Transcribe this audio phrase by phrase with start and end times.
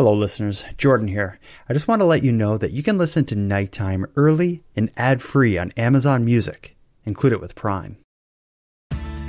[0.00, 0.64] Hello, listeners.
[0.78, 1.38] Jordan here.
[1.68, 4.90] I just want to let you know that you can listen to Nighttime early and
[4.96, 6.74] ad free on Amazon Music.
[7.04, 7.98] Include it with Prime.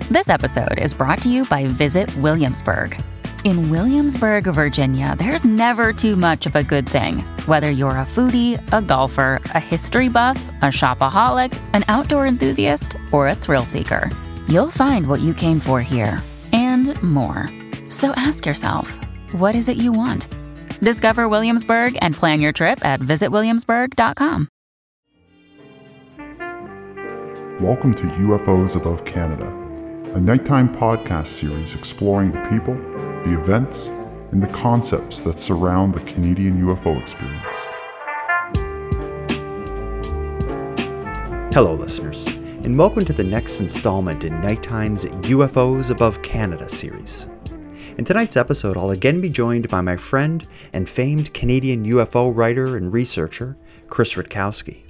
[0.10, 2.98] This episode is brought to you by Visit Williamsburg.
[3.44, 7.18] In Williamsburg, Virginia, there's never too much of a good thing.
[7.48, 13.28] Whether you're a foodie, a golfer, a history buff, a shopaholic, an outdoor enthusiast, or
[13.28, 14.10] a thrill seeker,
[14.48, 17.50] you'll find what you came for here and more.
[17.90, 18.98] So ask yourself,
[19.34, 20.34] what is it you want?
[20.84, 24.48] Discover Williamsburg and plan your trip at visitwilliamsburg.com.
[27.60, 29.46] Welcome to UFOs Above Canada,
[30.16, 32.74] a nighttime podcast series exploring the people,
[33.26, 33.90] the events,
[34.32, 37.68] and the concepts that surround the Canadian UFO experience.
[41.54, 47.28] Hello, listeners, and welcome to the next installment in Nighttime's UFOs Above Canada series.
[47.98, 52.78] In tonight's episode, I'll again be joined by my friend and famed Canadian UFO writer
[52.78, 53.58] and researcher,
[53.90, 54.84] Chris Rutkowski.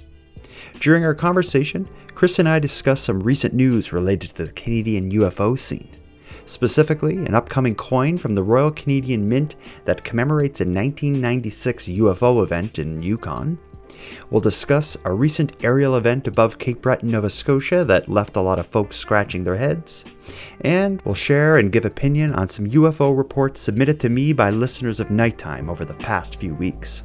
[0.78, 5.58] During our conversation, Chris and I discussed some recent news related to the Canadian UFO
[5.58, 5.88] scene.
[6.46, 12.78] Specifically, an upcoming coin from the Royal Canadian Mint that commemorates a 1996 UFO event
[12.78, 13.58] in Yukon.
[14.30, 18.58] We'll discuss a recent aerial event above Cape Breton, Nova Scotia that left a lot
[18.58, 20.04] of folks scratching their heads.
[20.60, 25.00] And we'll share and give opinion on some UFO reports submitted to me by listeners
[25.00, 27.02] of Nighttime over the past few weeks.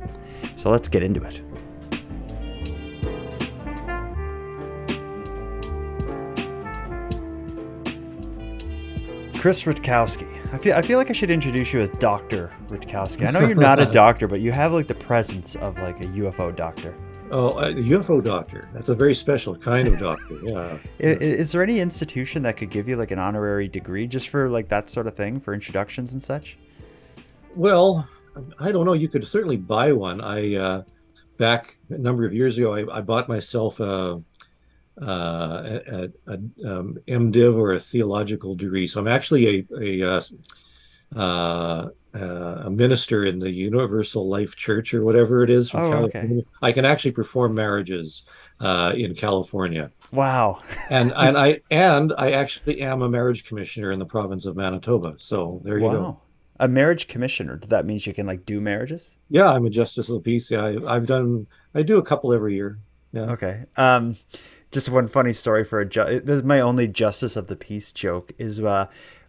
[0.55, 1.41] So let's get into it.
[9.39, 10.36] Chris Rutkowski.
[10.51, 13.27] I feel I feel like I should introduce you as Doctor Rutkowski.
[13.27, 16.05] I know you're not a doctor, but you have like the presence of like a
[16.05, 16.95] UFO doctor.
[17.31, 18.69] Oh, a UFO doctor.
[18.73, 20.35] That's a very special kind of doctor.
[20.41, 20.77] Yeah.
[20.99, 24.47] is, is, there any institution that could give you like an honorary degree just for
[24.47, 26.55] like that sort of thing for introductions and such?
[27.53, 28.07] Well,
[28.59, 28.93] I don't know.
[28.93, 30.21] You could certainly buy one.
[30.21, 30.83] I uh,
[31.37, 34.21] back a number of years ago, I, I bought myself a
[35.01, 38.87] uh, a, a um, MDiv or a theological degree.
[38.87, 40.21] So I'm actually a a, uh,
[41.15, 45.91] uh, uh, a minister in the Universal Life Church or whatever it is from oh,
[45.91, 46.37] California.
[46.39, 46.47] Okay.
[46.61, 48.23] I can actually perform marriages
[48.59, 49.91] uh, in California.
[50.11, 50.61] Wow.
[50.89, 55.15] and and I and I actually am a marriage commissioner in the province of Manitoba.
[55.17, 55.91] So there you wow.
[55.91, 56.21] go.
[56.59, 57.57] A marriage commissioner.
[57.57, 59.17] Does that mean you can like do marriages?
[59.30, 60.49] Yeah, I'm a justice of the peace.
[60.49, 61.45] Yeah, I, I've done.
[61.75, 62.80] I do a couple every year.
[63.13, 63.31] Yeah.
[63.31, 63.65] Okay.
[63.75, 64.17] Um,
[64.72, 67.92] just one funny story for a ju- this is my only justice of the peace
[67.92, 68.88] joke is uh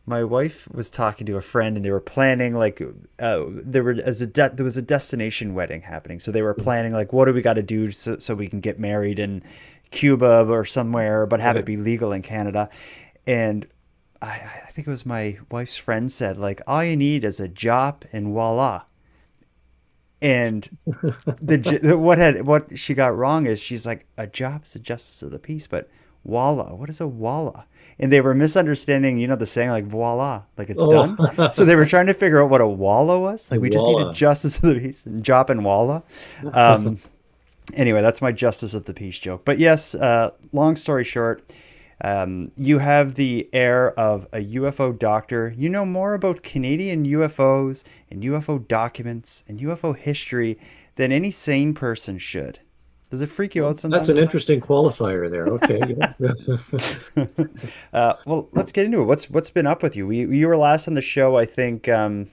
[0.09, 2.81] my wife was talking to a friend and they were planning like
[3.19, 6.19] uh, there were as a de- there was a destination wedding happening.
[6.19, 8.60] So they were planning like what do we got to do so, so we can
[8.60, 9.43] get married in
[9.91, 12.69] cuba or somewhere but have it be legal in canada.
[13.26, 13.66] And
[14.20, 17.49] I, I think it was my wife's friend said like all you need is a
[17.49, 18.84] JP and voila
[20.20, 24.78] and the what had what she got wrong is she's like a JP is a
[24.78, 25.88] justice of the peace, but
[26.24, 27.64] voila, what is a voila?
[28.00, 31.16] And they were misunderstanding, you know, the saying like voila, like it's oh.
[31.16, 31.52] done.
[31.52, 33.50] so they were trying to figure out what a walla was.
[33.50, 36.02] Like we just need a justice of the peace and JP and walla.
[36.52, 36.98] Um,
[37.74, 39.44] anyway, that's my justice of the peace joke.
[39.44, 41.42] But yes, uh, long story short
[42.00, 45.53] um, you have the air of a UFO doctor.
[45.56, 50.58] You know more about Canadian UFOs and UFO documents and UFO history
[50.97, 52.60] than any sane person should.
[53.10, 54.06] Does it freak you out sometimes?
[54.06, 55.47] That's an interesting qualifier there.
[55.47, 55.81] Okay.
[57.92, 59.04] uh, well, let's get into it.
[59.04, 60.06] What's what's been up with you?
[60.06, 62.31] We, you were last on the show, I think, um,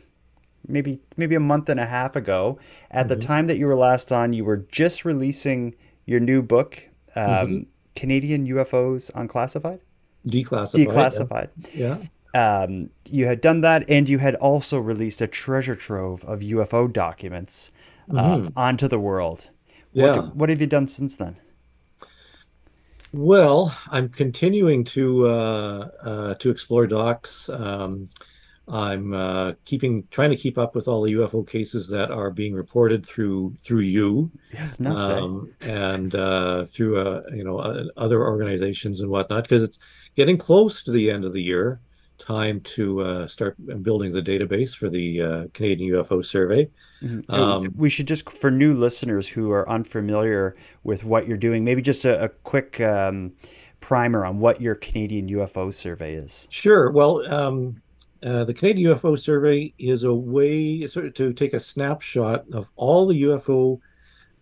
[0.68, 2.60] maybe maybe a month and a half ago.
[2.92, 3.20] At mm-hmm.
[3.20, 5.76] the time that you were last on, you were just releasing
[6.06, 6.84] your new book.
[7.16, 7.60] Um, mm-hmm
[7.96, 9.80] Canadian UFOs Unclassified?
[10.28, 10.88] Declassified.
[10.88, 11.50] Declassified.
[11.74, 11.98] Yeah.
[12.36, 16.92] Um, you had done that, and you had also released a treasure trove of UFO
[16.92, 17.72] documents
[18.12, 18.48] uh, mm-hmm.
[18.58, 19.50] onto the world.
[19.94, 20.18] Yeah.
[20.18, 21.38] What, what, have you done since then?
[23.14, 27.48] Well, I'm continuing to uh, uh, to explore docs.
[27.48, 28.10] Um,
[28.68, 32.56] I'm uh, keeping trying to keep up with all the UFO cases that are being
[32.56, 35.14] reported through through you, yeah, it's nuts, eh?
[35.14, 39.78] um, and uh, through uh, you know uh, other organizations and whatnot, because it's
[40.16, 41.80] getting close to the end of the year.
[42.18, 46.70] Time to uh, start building the database for the uh, Canadian UFO Survey.
[47.04, 47.30] Mm-hmm.
[47.30, 50.56] Um, we should just, for new listeners who are unfamiliar
[50.86, 53.34] with what you're doing, maybe just a, a quick um,
[53.82, 56.48] primer on what your Canadian UFO Survey is.
[56.50, 56.90] Sure.
[56.90, 57.22] Well.
[57.32, 57.82] Um,
[58.24, 62.72] uh, the Canadian UFO Survey is a way sort of to take a snapshot of
[62.76, 63.80] all the UFO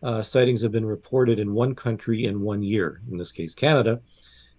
[0.02, 4.02] uh, sightings have been reported in one country in one year, in this case, Canada.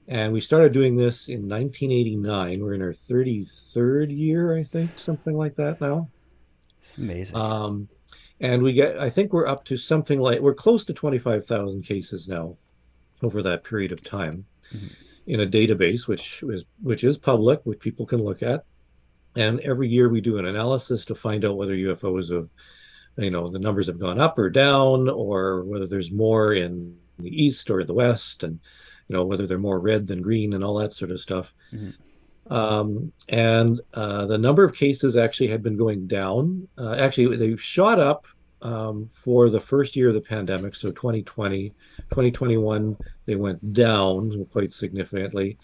[0.09, 2.61] And we started doing this in 1989.
[2.61, 6.09] We're in our 33rd year, I think, something like that now.
[6.83, 7.37] It's amazing.
[7.37, 7.89] Um,
[8.41, 12.29] and we get I think we're up to something like we're close to 25,000 cases
[12.29, 12.57] now
[13.23, 14.45] over that period of time
[14.75, 14.89] mm-hmm.
[15.27, 18.65] in a database which is which is public, which people can look at.
[19.37, 22.51] And every year we do an analysis to find out whether UFOs have,
[23.17, 27.45] you know, the numbers have gone up or down, or whether there's more in the
[27.45, 28.61] east or the west, and
[29.09, 31.55] you know whether they're more red than green and all that sort of stuff.
[31.73, 32.53] Mm-hmm.
[32.53, 36.69] Um, and uh, the number of cases actually had been going down.
[36.77, 38.27] Uh, actually, they shot up
[38.63, 41.71] um, for the first year of the pandemic, so 2020,
[42.11, 42.97] 2021,
[43.27, 45.59] they went down quite significantly,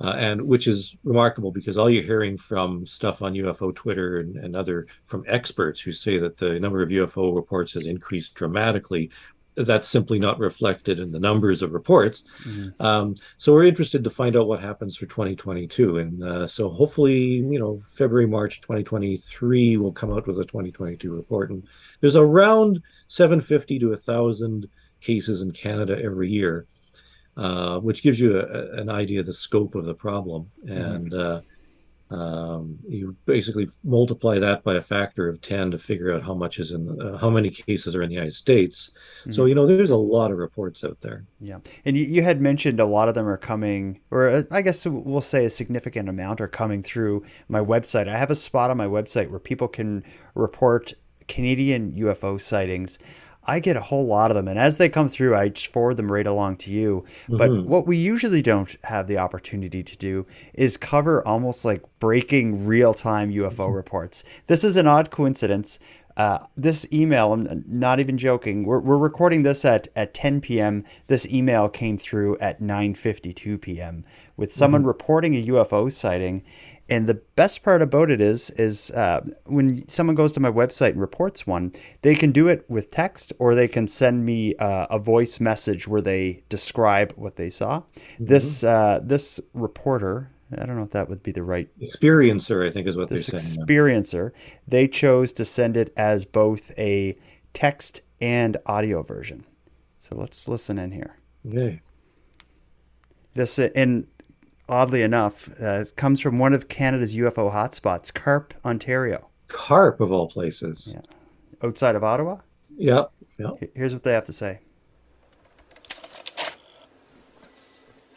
[0.00, 4.36] uh, and which is remarkable because all you're hearing from stuff on UFO Twitter and,
[4.36, 9.10] and other from experts who say that the number of UFO reports has increased dramatically
[9.56, 12.24] that's simply not reflected in the numbers of reports.
[12.44, 12.82] Mm-hmm.
[12.82, 17.16] Um, so we're interested to find out what happens for 2022, and uh, so hopefully,
[17.16, 21.50] you know, February March 2023 will come out with a 2022 report.
[21.50, 21.66] And
[22.00, 24.68] there's around 750 to 1,000
[25.00, 26.66] cases in Canada every year,
[27.36, 30.50] uh, which gives you a, an idea of the scope of the problem.
[30.64, 30.72] Mm-hmm.
[30.72, 31.40] And uh,
[32.10, 36.60] um, you basically multiply that by a factor of 10 to figure out how much
[36.60, 38.92] is in uh, how many cases are in the united states
[39.22, 39.32] mm-hmm.
[39.32, 42.40] so you know there's a lot of reports out there yeah and you, you had
[42.40, 46.08] mentioned a lot of them are coming or uh, i guess we'll say a significant
[46.08, 49.66] amount are coming through my website i have a spot on my website where people
[49.66, 50.04] can
[50.36, 50.92] report
[51.26, 53.00] canadian ufo sightings
[53.46, 55.96] I get a whole lot of them, and as they come through, I just forward
[55.96, 57.04] them right along to you.
[57.22, 57.36] Mm-hmm.
[57.36, 62.66] But what we usually don't have the opportunity to do is cover almost like breaking
[62.66, 63.72] real time UFO mm-hmm.
[63.72, 64.24] reports.
[64.48, 65.78] This is an odd coincidence.
[66.16, 68.64] Uh, this email, I'm not even joking.
[68.64, 70.82] We're, we're recording this at, at 10 p.m.
[71.08, 74.02] This email came through at 9:52 p.m.
[74.34, 74.88] with someone mm-hmm.
[74.88, 76.42] reporting a UFO sighting,
[76.88, 80.90] and the best part about it is, is uh, when someone goes to my website
[80.90, 81.72] and reports one,
[82.02, 85.88] they can do it with text, or they can send me uh, a voice message
[85.88, 87.80] where they describe what they saw.
[87.80, 88.26] Mm-hmm.
[88.26, 92.64] This uh, this reporter, I don't know if that would be the right experiencer.
[92.64, 93.66] I think is what this they're saying.
[93.66, 94.30] Experiencer.
[94.68, 97.18] They chose to send it as both a
[97.52, 99.44] text and audio version.
[99.98, 101.16] So let's listen in here.
[101.48, 101.80] Okay.
[103.34, 104.06] This and
[104.68, 109.28] oddly enough, uh, comes from one of Canada's UFO hotspots, Carp, Ontario.
[109.48, 110.92] Carp, of all places.
[110.92, 111.00] Yeah.
[111.62, 112.38] Outside of Ottawa?
[112.76, 113.12] Yep.
[113.38, 113.70] yep.
[113.74, 114.60] Here's what they have to say.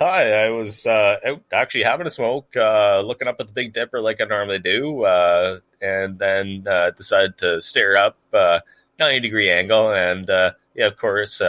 [0.02, 3.74] Hi, I was uh, out actually having a smoke, uh, looking up at the Big
[3.74, 8.62] Dipper like I normally do, uh, and then uh, decided to stare up uh,
[8.98, 9.94] 90 degree angle.
[9.94, 11.42] And uh, yeah, of course,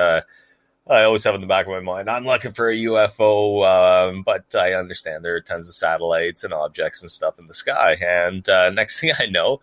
[0.90, 4.22] I always have in the back of my mind, I'm looking for a UFO, um,
[4.25, 7.96] but I understand there are tons of satellites and objects and stuff in the sky.
[8.00, 9.60] And uh, next thing I know,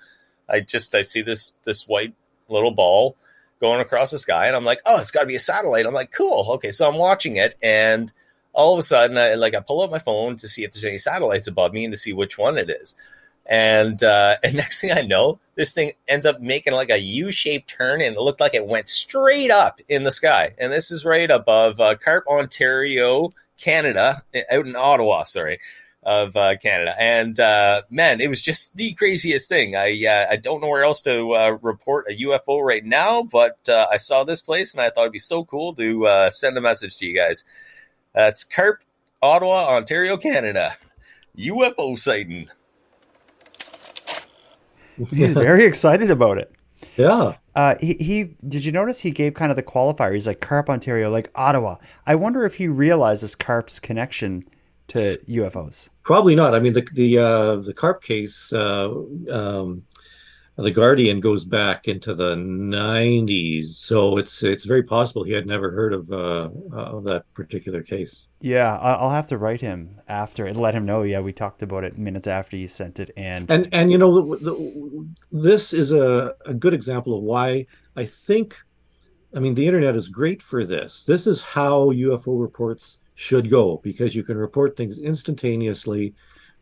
[0.50, 2.14] I just I see this this white
[2.48, 3.18] little ball
[3.60, 5.86] going across the sky, and I'm like, oh, it's got to be a satellite.
[5.86, 6.72] I'm like, cool, okay.
[6.72, 8.12] So I'm watching it, and
[8.54, 10.86] all of a sudden, I like I pull up my phone to see if there's
[10.86, 12.96] any satellites above me and to see which one it is.
[13.48, 17.70] And uh, and next thing I know, this thing ends up making like a U-shaped
[17.70, 20.54] turn, and it looked like it went straight up in the sky.
[20.58, 25.24] And this is right above uh, Carp, Ontario, Canada, out in Ottawa.
[25.24, 25.60] Sorry,
[26.04, 26.96] of uh, Canada.
[26.98, 29.76] And uh, man, it was just the craziest thing.
[29.76, 33.58] I uh, I don't know where else to uh, report a UFO right now, but
[33.68, 36.58] uh, I saw this place and I thought it'd be so cool to uh, send
[36.58, 37.44] a message to you guys.
[38.14, 38.84] That's Carp,
[39.22, 40.78] Ottawa, Ontario, Canada.
[41.38, 42.50] UFO sighting.
[45.10, 46.52] He's very excited about it.
[46.96, 47.36] Yeah.
[47.56, 50.14] Uh, he, he did you notice he gave kind of the qualifier?
[50.14, 51.78] He's like Carp, Ontario, like Ottawa.
[52.06, 54.44] I wonder if he realizes Carp's connection
[54.90, 55.90] to UFOs.
[56.04, 56.54] Probably not.
[56.54, 58.90] I mean, the the uh, the Carp case uh,
[59.32, 59.84] um,
[60.58, 65.70] the Guardian goes back into the 90s, so it's it's very possible he had never
[65.70, 68.28] heard of uh, of that particular case.
[68.42, 71.04] Yeah, I'll have to write him after and let him know.
[71.04, 74.36] Yeah, we talked about it minutes after you sent it, and and and you know,
[74.36, 78.60] the, the, this is a, a good example of why I think,
[79.36, 81.06] I mean, the internet is great for this.
[81.06, 86.16] This is how UFO reports should go because you can report things instantaneously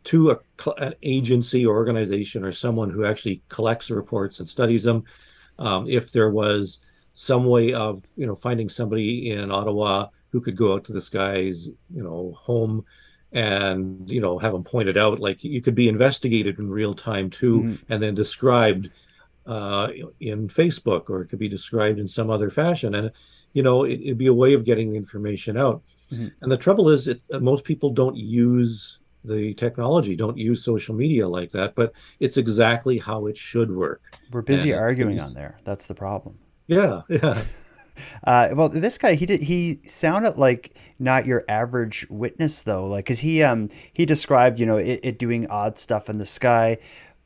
[0.06, 0.38] to a,
[0.78, 5.04] an agency or organization or someone who actually collects the reports and studies them.
[5.58, 6.80] Um, if there was
[7.12, 11.08] some way of you know finding somebody in Ottawa who could go out to this
[11.08, 12.84] guy's you know home
[13.32, 17.30] and you know have them pointed out like you could be investigated in real time
[17.30, 17.74] too mm-hmm.
[17.88, 18.90] and then described
[19.46, 19.88] uh,
[20.20, 23.10] in Facebook or it could be described in some other fashion and
[23.54, 25.82] you know it, would be a way of getting the information out
[26.12, 26.28] mm-hmm.
[26.42, 31.28] and the trouble is it, most people don't use the technology, don't use social media
[31.28, 31.74] like that.
[31.74, 34.02] But it's exactly how it should work.
[34.30, 35.58] We're busy And arguing on there.
[35.64, 36.38] That's the problem.
[36.66, 37.42] Yeah, yeah.
[38.24, 43.06] Uh, well, this guy he did he sounded like not your average witness though, like
[43.06, 46.76] because he um he described you know it, it doing odd stuff in the sky,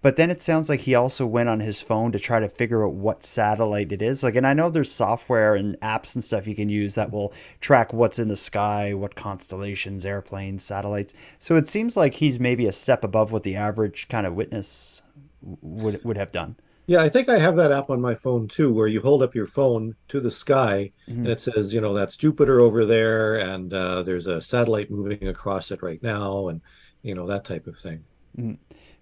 [0.02, 2.86] but then it sounds like he also went on his phone to try to figure
[2.86, 4.22] out what satellite it is.
[4.22, 7.32] Like, and I know there's software and apps and stuff you can use that will
[7.60, 11.12] track what's in the sky, what constellations, airplanes, satellites.
[11.38, 15.02] So it seems like he's maybe a step above what the average kind of witness
[15.42, 16.56] would would have done.
[16.86, 19.34] Yeah, I think I have that app on my phone too, where you hold up
[19.34, 23.72] your phone to the sky and it says, you know, that's Jupiter over there, and
[23.72, 26.60] uh, there's a satellite moving across it right now, and
[27.02, 28.04] you know that type of thing.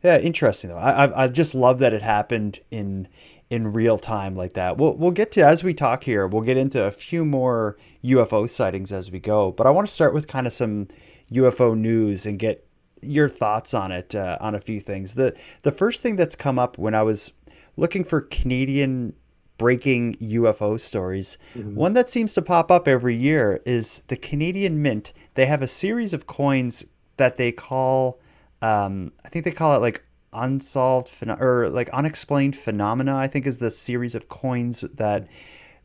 [0.02, 0.76] Yeah, interesting though.
[0.76, 3.08] I, I I just love that it happened in
[3.50, 4.76] in real time like that.
[4.76, 6.26] We'll we'll get to as we talk here.
[6.26, 9.52] We'll get into a few more UFO sightings as we go.
[9.52, 10.88] But I want to start with kind of some
[11.32, 12.66] UFO news and get
[13.02, 15.14] your thoughts on it uh, on a few things.
[15.14, 17.32] The the first thing that's come up when I was
[17.76, 19.14] looking for Canadian
[19.56, 21.36] breaking UFO stories.
[21.74, 25.12] One that seems to pop up every year is the Canadian Mint.
[25.34, 26.84] They have a series of coins
[27.16, 28.20] that they call,
[28.62, 33.16] um, I think they call it like unsolved pheno- or like unexplained phenomena.
[33.16, 35.26] I think is the series of coins that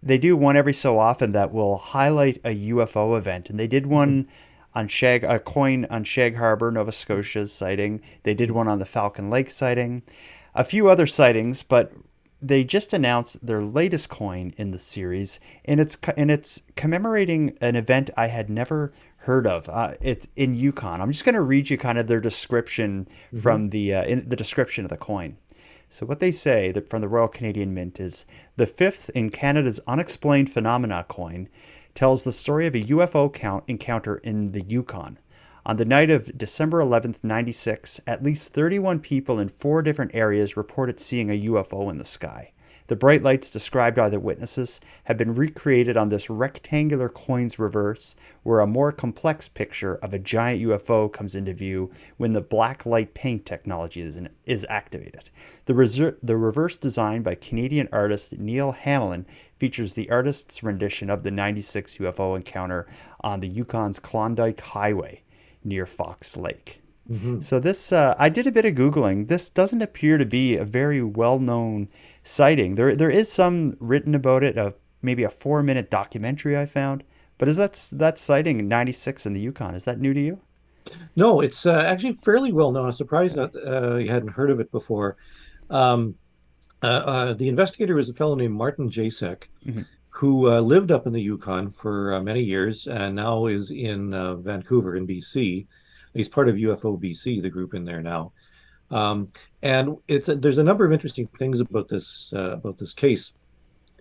[0.01, 3.87] they do one every so often that will highlight a UFO event, and they did
[3.87, 4.27] one
[4.75, 8.01] on Shag, a coin on Shag Harbor, Nova Scotia's sighting.
[8.23, 10.03] They did one on the Falcon Lake sighting,
[10.55, 11.93] a few other sightings, but
[12.41, 17.77] they just announced their latest coin in the series, and it's and it's commemorating an
[17.77, 18.91] event I had never
[19.23, 19.69] heard of.
[19.69, 21.01] Uh, it's in Yukon.
[21.01, 23.07] I'm just going to read you kind of their description
[23.41, 25.37] from the uh, in the description of the coin.
[25.89, 28.25] So what they say that from the Royal Canadian Mint is
[28.55, 31.49] the fifth in Canada's unexplained phenomena coin
[31.93, 35.19] tells the story of a UFO count encounter in the Yukon.
[35.65, 40.57] On the night of December 11th, 96, at least 31 people in four different areas
[40.57, 42.52] reported seeing a UFO in the sky.
[42.87, 48.15] The bright lights described by the witnesses have been recreated on this rectangular coin's reverse,
[48.43, 52.85] where a more complex picture of a giant UFO comes into view when the black
[52.85, 55.29] light paint technology is, in, is activated.
[55.65, 59.25] The, reser- the reverse design by Canadian artist Neil Hamlin
[59.57, 62.85] features the artist's rendition of the 96 UFO encounter
[63.21, 65.23] on the Yukon's Klondike Highway
[65.63, 66.81] near Fox Lake.
[67.41, 69.27] So this, uh, I did a bit of googling.
[69.27, 71.89] This doesn't appear to be a very well-known
[72.23, 72.75] sighting.
[72.75, 74.57] There, there is some written about it.
[74.57, 77.03] A maybe a four-minute documentary I found.
[77.37, 79.75] But is that that sighting '96 in the Yukon?
[79.75, 80.39] Is that new to you?
[81.15, 82.85] No, it's uh, actually fairly well known.
[82.85, 85.17] I'm surprised that uh, you hadn't heard of it before.
[85.69, 86.15] Um,
[86.81, 89.85] uh, uh, the investigator was a fellow named Martin Jasek, Mhm.
[90.09, 94.13] who uh, lived up in the Yukon for uh, many years and now is in
[94.13, 95.65] uh, Vancouver in BC.
[96.13, 98.33] He's part of UFO BC, the group in there now.
[98.93, 99.27] Um,
[99.61, 103.33] and it's there's a number of interesting things about this uh, about this case.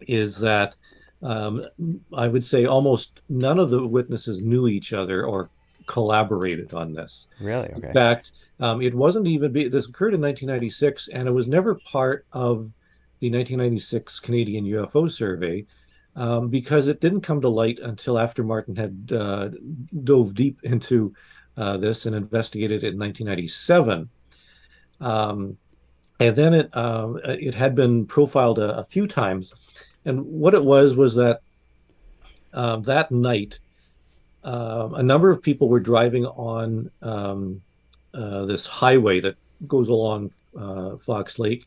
[0.03, 0.77] Is that
[1.23, 1.65] um,
[2.15, 5.51] I would say almost none of the witnesses knew each other or
[5.87, 7.29] collaborated on this.
[7.41, 7.69] Really?
[7.69, 7.89] Okay.
[7.89, 11.75] In fact, um, it wasn't even be, this occurred in 1996, and it was never
[11.75, 12.73] part of
[13.21, 15.65] the 1996 Canadian UFO survey
[16.17, 19.49] um, because it didn't come to light until after Martin had uh,
[20.05, 21.15] dove deep into
[21.57, 24.09] uh, this and investigated it in 1997.
[25.03, 25.59] Um,
[26.21, 29.53] and then it um, it had been profiled a, a few times,
[30.05, 31.41] and what it was was that
[32.55, 33.59] um, that night
[34.45, 37.63] um, a number of people were driving on um,
[38.15, 41.67] uh, this highway that goes along uh, Fox Lake.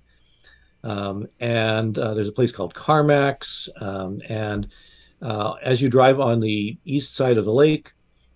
[0.83, 3.69] Um, and uh, there's a place called Carmacks.
[3.79, 4.67] Um, and
[5.21, 7.93] uh, as you drive on the east side of the lake,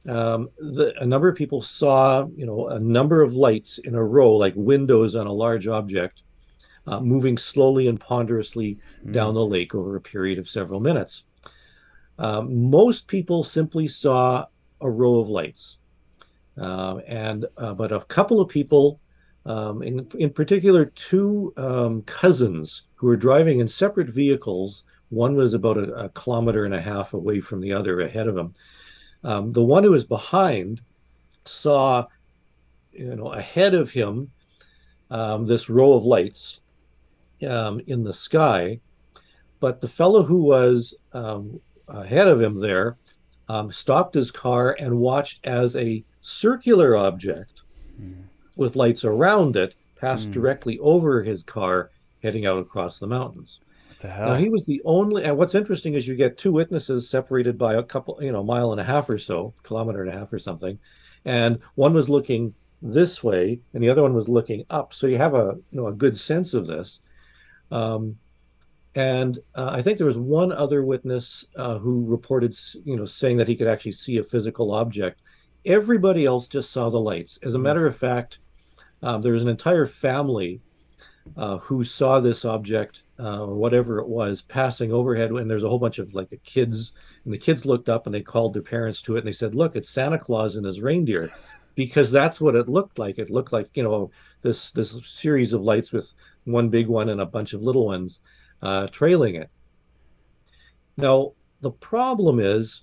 [0.07, 4.03] um, the, a number of people saw, you know, a number of lights in a
[4.03, 6.23] row, like windows on a large object,
[6.87, 8.79] uh, moving slowly and ponderously
[9.11, 11.25] down the lake over a period of several minutes.
[12.17, 14.45] Um, most people simply saw
[14.81, 15.79] a row of lights,
[16.57, 18.99] um, and uh, but a couple of people,
[19.45, 24.83] um, in in particular, two um, cousins who were driving in separate vehicles.
[25.09, 28.37] One was about a, a kilometer and a half away from the other, ahead of
[28.37, 28.53] him.
[29.23, 30.81] Um, the one who was behind
[31.45, 32.05] saw,
[32.91, 34.31] you know, ahead of him,
[35.11, 36.61] um, this row of lights
[37.47, 38.79] um, in the sky,
[39.59, 42.97] but the fellow who was um, ahead of him there
[43.49, 47.63] um, stopped his car and watched as a circular object
[48.55, 50.33] with lights around it passed Mm.
[50.33, 51.89] directly over his car
[52.23, 53.59] heading out across the mountains.
[54.01, 57.09] What the Now he was the only, and what's interesting is you get two witnesses
[57.09, 60.17] separated by a couple, you know, mile and a half or so, kilometer and a
[60.17, 60.79] half or something,
[61.25, 64.93] and one was looking this way, and the other one was looking up.
[64.93, 67.01] So you have a you know a good sense of this.
[67.71, 68.17] Um,
[68.95, 73.37] and uh, I think there was one other witness uh, who reported, you know, saying
[73.37, 75.21] that he could actually see a physical object.
[75.65, 77.37] Everybody else just saw the lights.
[77.43, 77.65] As a mm-hmm.
[77.65, 78.39] matter of fact,
[79.03, 80.61] um, there was an entire family
[81.37, 85.79] uh, who saw this object uh, whatever it was passing overhead, and there's a whole
[85.79, 89.15] bunch of like kids, and the kids looked up and they called their parents to
[89.15, 91.29] it, and they said, "Look, it's Santa Claus and his reindeer."
[91.79, 93.17] because that's what it looked like.
[93.17, 94.11] It looked like you know
[94.41, 98.19] this this series of lights with one big one and a bunch of little ones
[98.61, 99.49] uh, trailing it.
[100.97, 102.81] Now the problem is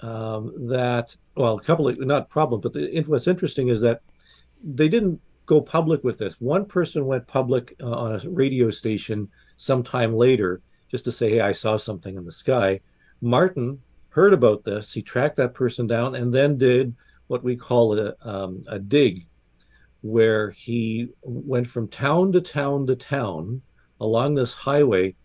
[0.00, 4.00] um, that well, a couple of not problem, but the, what's interesting is that
[4.64, 6.40] they didn't go public with this.
[6.40, 11.40] One person went public uh, on a radio station sometime later just to say, "Hey,
[11.40, 12.80] I saw something in the sky."
[13.20, 14.92] Martin heard about this.
[14.92, 16.94] He tracked that person down and then did
[17.26, 19.26] what we call a, um, a dig,
[20.02, 23.62] where he went from town to town to town
[24.00, 25.16] along this highway,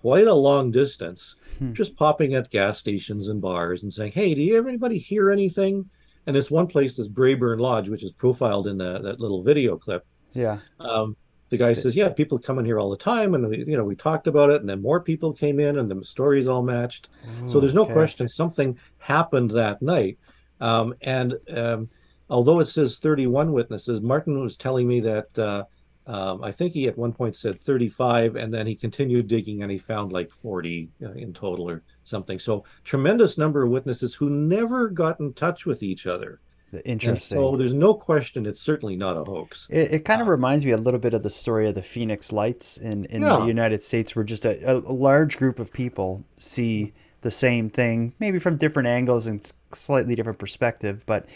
[0.00, 1.72] quite a long distance, hmm.
[1.72, 5.90] just popping at gas stations and bars and saying, "Hey, do you anybody hear anything?"
[6.26, 9.76] And this one place, is Braeburn Lodge, which is profiled in the, that little video
[9.76, 10.04] clip.
[10.32, 10.58] Yeah.
[10.80, 11.16] Um,
[11.48, 13.84] the guy says, "Yeah, people come in here all the time, and we, you know
[13.84, 17.08] we talked about it, and then more people came in, and the stories all matched.
[17.44, 17.92] Ooh, so there's no okay.
[17.92, 20.18] question something happened that night.
[20.60, 21.88] Um, and um,
[22.28, 25.64] although it says 31 witnesses, Martin was telling me that uh,
[26.06, 29.70] um, I think he at one point said 35, and then he continued digging and
[29.70, 32.38] he found like 40 uh, in total or something.
[32.38, 36.40] So tremendous number of witnesses who never got in touch with each other.
[36.84, 37.38] Interesting.
[37.38, 39.68] And so there's no question it's certainly not a hoax.
[39.70, 41.82] It, it kind of uh, reminds me a little bit of the story of the
[41.82, 43.36] Phoenix Lights in, in yeah.
[43.36, 48.14] the United States, where just a, a large group of people see the same thing,
[48.18, 51.26] maybe from different angles and slightly different perspective, but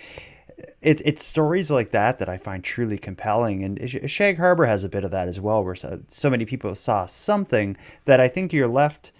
[0.82, 3.64] it's it's stories like that that I find truly compelling.
[3.64, 6.74] And Shag Harbor has a bit of that as well, where so, so many people
[6.74, 9.12] saw something that I think you're left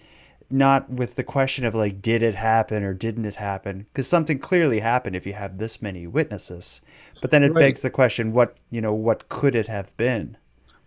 [0.51, 3.85] not with the question of like, did it happen or didn't it happen?
[3.91, 6.81] Because something clearly happened if you have this many witnesses.
[7.21, 7.59] But then it right.
[7.59, 10.37] begs the question, what you know, what could it have been?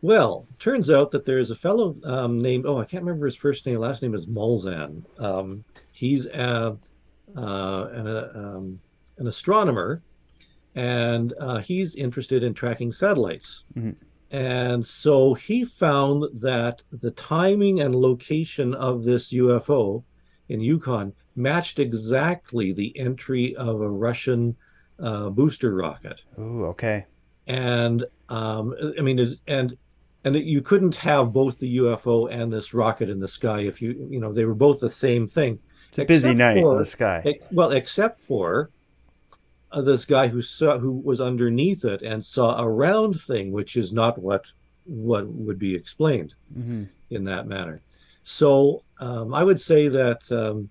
[0.03, 3.65] Well, turns out that there's a fellow um, named oh I can't remember his first
[3.65, 3.79] name.
[3.79, 5.03] Last name is Molczan.
[5.19, 6.77] Um, he's a,
[7.37, 8.81] uh, an, a, um,
[9.17, 10.03] an astronomer,
[10.75, 13.65] and uh, he's interested in tracking satellites.
[13.77, 13.93] Mm-hmm.
[14.35, 20.03] And so he found that the timing and location of this UFO
[20.49, 24.57] in Yukon matched exactly the entry of a Russian
[24.99, 26.25] uh, booster rocket.
[26.37, 27.07] Oh, okay.
[27.47, 29.77] And um, I mean, is and
[30.25, 34.09] and you couldn't have both the UFO and this rocket in the sky if you
[34.11, 35.61] you know they were both the same thing.
[35.91, 37.39] It's a busy night for, in the sky.
[37.53, 38.71] Well, except for
[39.83, 43.93] this guy who saw who was underneath it and saw a round thing, which is
[43.93, 44.47] not what
[44.85, 46.85] what would be explained mm-hmm.
[47.11, 47.81] in that manner.
[48.23, 50.71] So um, I would say that um,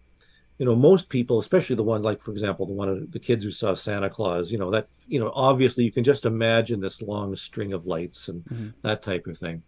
[0.57, 3.43] you know most people, especially the one like for example the one of the kids
[3.43, 7.01] who saw Santa Claus, you know that you know obviously you can just imagine this
[7.01, 8.69] long string of lights and mm-hmm.
[8.81, 9.63] that type of thing.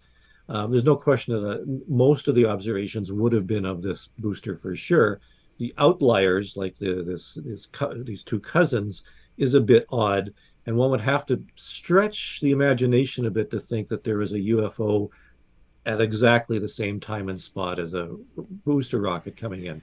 [0.47, 4.55] Um, there's no question that most of the observations would have been of this booster
[4.57, 5.19] for sure.
[5.57, 7.67] The outliers, like the, this, this
[8.03, 9.03] these two cousins,
[9.37, 10.33] is a bit odd,
[10.65, 14.33] and one would have to stretch the imagination a bit to think that there is
[14.33, 15.09] a UFO
[15.85, 18.15] at exactly the same time and spot as a
[18.65, 19.81] booster rocket coming in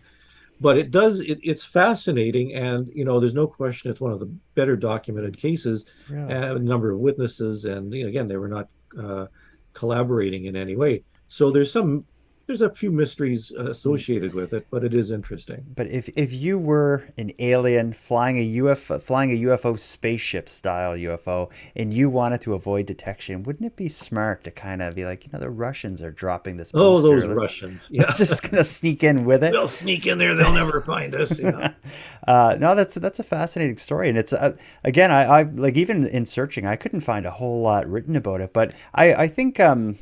[0.63, 4.21] but it does it, it's fascinating and you know there's no question it's one of
[4.21, 6.33] the better documented cases really?
[6.33, 9.27] a number of witnesses and you know, again they were not uh,
[9.75, 12.05] collaborating in any way so there's some
[12.47, 15.65] there's a few mysteries uh, associated with it, but it is interesting.
[15.75, 20.93] But if if you were an alien flying a UFO, flying a UFO spaceship style
[20.93, 25.05] UFO, and you wanted to avoid detection, wouldn't it be smart to kind of be
[25.05, 26.73] like, you know, the Russians are dropping this?
[26.75, 27.81] Oh, those let's, Russians!
[27.91, 29.53] Yeah, just gonna sneak in with it.
[29.53, 30.35] They'll sneak in there.
[30.35, 31.39] They'll never find us.
[31.39, 31.73] Yeah.
[32.27, 36.07] uh, no, that's that's a fascinating story, and it's uh, again, I, I like even
[36.07, 39.61] in searching, I couldn't find a whole lot written about it, but I I think
[39.61, 39.99] um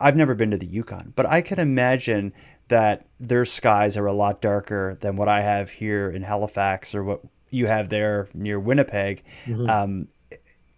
[0.00, 2.32] I've never been to the Yukon, but I can imagine
[2.68, 7.02] that their skies are a lot darker than what I have here in Halifax or
[7.02, 9.24] what you have there near Winnipeg.
[9.44, 9.68] Mm-hmm.
[9.68, 10.08] Um,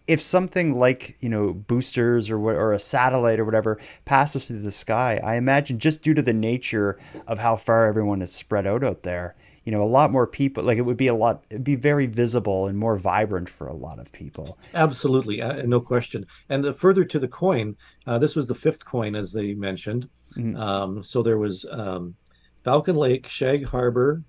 [0.07, 4.73] if something like you know boosters or or a satellite or whatever passes through the
[4.73, 8.83] sky, I imagine just due to the nature of how far everyone is spread out
[8.83, 10.65] out there, you know, a lot more people.
[10.65, 13.75] Like it would be a lot, it'd be very visible and more vibrant for a
[13.75, 14.59] lot of people.
[14.75, 16.27] Absolutely, uh, no question.
[16.49, 20.09] And the, further to the coin, uh, this was the fifth coin, as they mentioned.
[20.37, 20.57] Mm-hmm.
[20.57, 22.15] Um, so there was um,
[22.65, 24.23] Falcon Lake, Shag Harbor,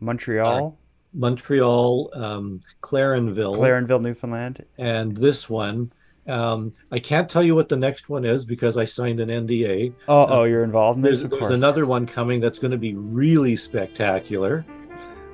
[0.00, 0.78] Montreal.
[1.14, 4.64] Montreal, um, Clarenville, Clarenville, Newfoundland.
[4.78, 5.92] and this one.
[6.26, 9.92] Um, I can't tell you what the next one is because I signed an NDA.
[10.08, 12.94] Oh, oh, you're involved in this, There's, there's another one coming that's going to be
[12.94, 14.64] really spectacular.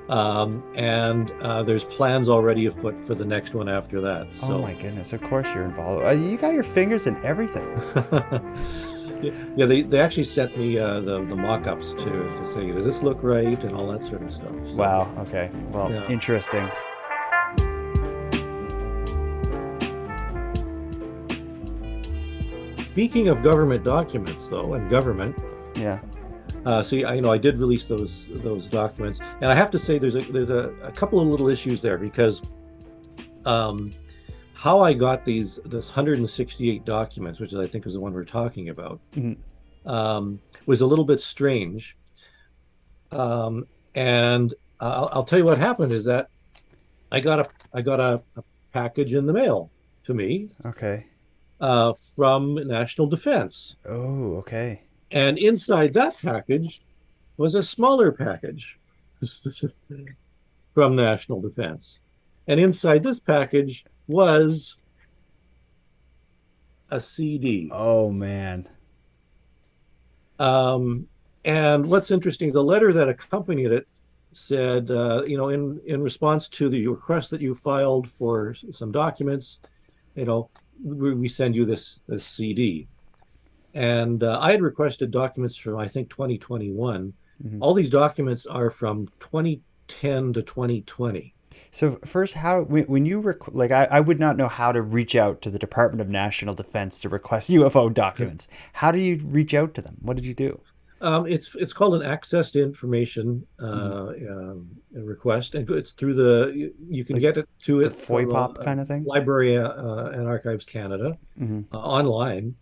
[0.09, 4.33] Um, and uh, there's plans already afoot for the next one after that.
[4.33, 5.13] So Oh my goodness!
[5.13, 6.03] Of course you're involved.
[6.03, 7.67] Uh, you got your fingers in everything.
[9.21, 12.85] yeah, yeah, they, they actually sent me uh, the, the mock-ups to, to say, does
[12.85, 13.63] this look right?
[13.63, 14.51] And all that sort of stuff.
[14.65, 15.13] So, Wow.
[15.19, 15.51] Okay.
[15.71, 16.07] Well, Yeah.
[16.07, 16.67] interesting.
[22.99, 25.33] Speaking of government documents, though, and government,
[25.73, 25.99] Yeah.
[26.65, 29.97] Uh, so you know, I did release those those documents, and I have to say
[29.99, 32.41] there's a there's a, a couple of little issues there because
[33.45, 33.93] um,
[34.53, 38.67] how I got these this 168 documents, which I think is the one we're talking
[38.67, 39.37] about, Mhm.
[39.85, 41.95] um, was a little bit strange.
[43.13, 46.27] Um, and I'll, I'll tell you what happened is that
[47.13, 49.71] I got a I got a, a package in the mail
[50.03, 51.05] to me Okay.
[51.59, 53.75] Uh, from National Defense.
[53.85, 54.83] Oh, okay.
[55.11, 56.81] And inside that package
[57.37, 58.77] was a smaller package
[60.73, 61.99] from National Defense.
[62.47, 64.77] And inside this package was
[66.89, 67.69] a CD.
[67.71, 68.67] Oh man.
[70.39, 71.07] Um,
[71.45, 73.87] and what's interesting, the letter that accompanied it
[74.31, 78.91] said, uh, you know, in, in response to the request that you filed for some
[78.91, 79.59] documents,
[80.15, 80.49] you know,
[80.83, 82.87] we, we send you this, this CD.
[83.73, 87.13] And uh, I had requested documents from, I think, 2021.
[87.45, 87.57] Mhm.
[87.61, 91.33] All these documents are from 2010 to 2020.
[91.71, 94.81] So first, how when, when you rec- like, I, I would not know how to
[94.81, 98.47] reach out to the Department of National Defense to request UFO documents.
[98.73, 99.97] How do you reach out to them?
[100.01, 100.61] What did you do?
[101.01, 106.51] Um, it's it's called an access to information uh, um, request, and it's through the
[106.53, 109.05] you, you can Like get it to it FOIPOP uh, kind of thing.
[109.05, 112.55] Library uh, and Archives Canada hmm uh, online,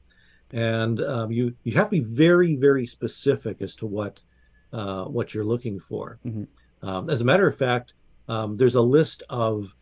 [0.51, 4.21] and um, you you have to be very very specific as to what
[4.71, 6.19] uh, what you're looking for.
[6.25, 6.47] Mhm.
[6.83, 7.93] Um, as a matter of fact,
[8.27, 9.75] um, there's a list of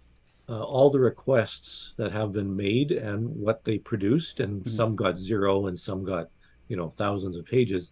[0.47, 4.69] uh, all the requests that have been made and what they produced, and Mhm.
[4.69, 6.29] some got zero and some got
[6.69, 7.91] you know thousands of pages.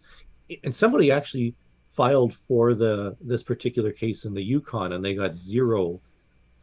[0.62, 1.54] And somebody actually
[1.86, 6.00] filed for the this particular case in the Yukon, and they got zero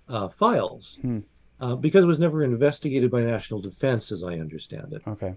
[0.08, 1.20] uh, files Hmm.
[1.60, 5.04] uh, because it was never investigated by National Defense, as I understand it.
[5.08, 5.36] Okay.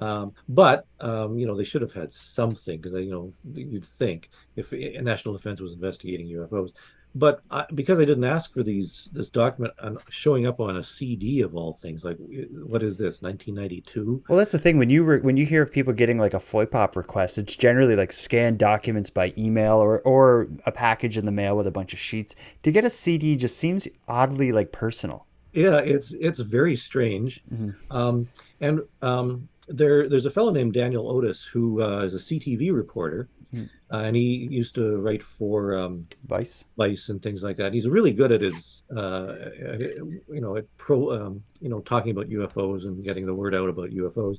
[0.00, 4.30] Um, but um, you know they should have had something because you know you'd think
[4.54, 6.72] if uh, National Defense was investigating UFOs,
[7.14, 10.82] but I, because I didn't ask for these this document on, showing up on a
[10.82, 14.24] CD of all things, like what is this 1992?
[14.28, 14.78] Well, that's the thing.
[14.78, 17.96] When you re- when you hear of people getting like a FOIPOP request, it's generally
[17.96, 21.92] like scanned documents by email or or a package in the mail with a bunch
[21.92, 22.34] of sheets.
[22.62, 25.26] To get a CD just seems oddly like personal.
[25.52, 27.42] Yeah, it's it's very strange.
[27.52, 27.74] Mhm.
[27.90, 28.28] Um,
[28.60, 33.28] and um, there there's a fellow named Daniel Otis who uh, is a CTV reporter,
[33.50, 33.64] Hmm.
[33.92, 36.64] uh, and he used to write for um, Vice.
[36.76, 37.72] Vice and things like that.
[37.74, 42.28] He's really good at his, uh, you know, at pro, um, you know, talking about
[42.28, 44.38] UFOs and getting the word out about UFOs.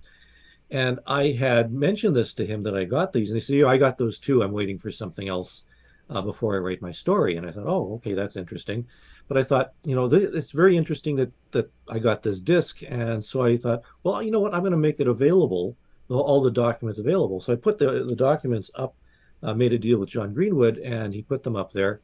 [0.70, 3.68] And I had mentioned this to him that I got these, and he said, "Yeah,
[3.68, 4.42] I got those too.
[4.42, 5.64] I'm waiting for something else
[6.10, 8.88] uh, before I write my story." And I thought, "Oh, okay, that's interesting."
[9.32, 12.84] But I thought, you know, th- it's very interesting that that I got this disc,
[12.86, 15.78] and so I thought, well, you know what, I'm going to make it available,
[16.10, 17.40] all the documents available.
[17.40, 18.94] So I put the the documents up,
[19.42, 22.02] uh, made a deal with John Greenwood, and he put them up there.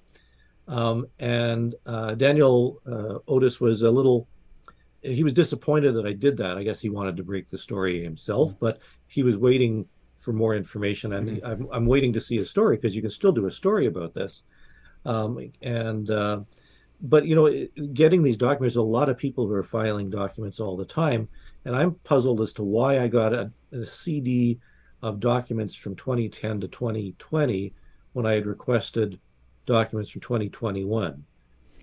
[0.70, 4.26] Um, and uh, Daniel uh, Otis was a little,
[5.02, 6.58] he was disappointed that I did that.
[6.58, 9.86] I guess he wanted to break the story himself, but he was waiting
[10.16, 11.12] for more information.
[11.12, 13.86] And I'm, I'm waiting to see a story because you can still do a story
[13.86, 14.44] about this.
[15.04, 16.40] Um, and, uh,
[17.02, 20.78] but you know, getting these documents, a lot of people who are filing documents all
[20.78, 21.28] the time.
[21.66, 24.60] And I'm puzzled as to why I got a, a CD
[25.02, 27.74] of documents from 2010 to 2020
[28.14, 29.20] when I had requested
[29.66, 31.24] documents from 2021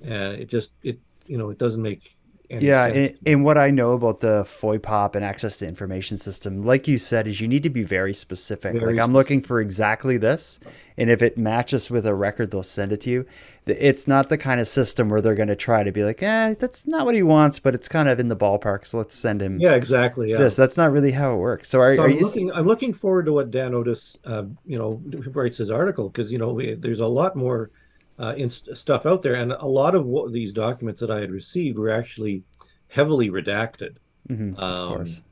[0.03, 2.16] and it just it you know it doesn't make
[2.50, 6.87] Yeah, in, in what I know about the FOIPOP and access to information system, like
[6.87, 8.78] you said, is you need to be very specific.
[8.78, 10.61] Very like I'm looking for exactly this,
[10.98, 13.26] and if it matches with a record, they'll send it to you.
[13.66, 16.54] It's not the kind of system where they're going to try to be like, eh,
[16.59, 19.40] that's not what he wants, but it's kind of in the ballpark, so let's send
[19.40, 20.54] him yeah exactly yeah this.
[20.54, 21.70] That's not really how it works.
[21.70, 22.20] So are, So are I'm you?
[22.20, 25.00] looking I'm looking forward to what Dan Otis uh, you know
[25.33, 27.70] writes his article because you know we, there's a lot more
[28.18, 31.31] uh, in, stuff out there and a lot of what, these documents that I had
[31.31, 32.42] received were actually
[32.88, 33.96] heavily redacted
[34.31, 35.22] Mhm, of um, course.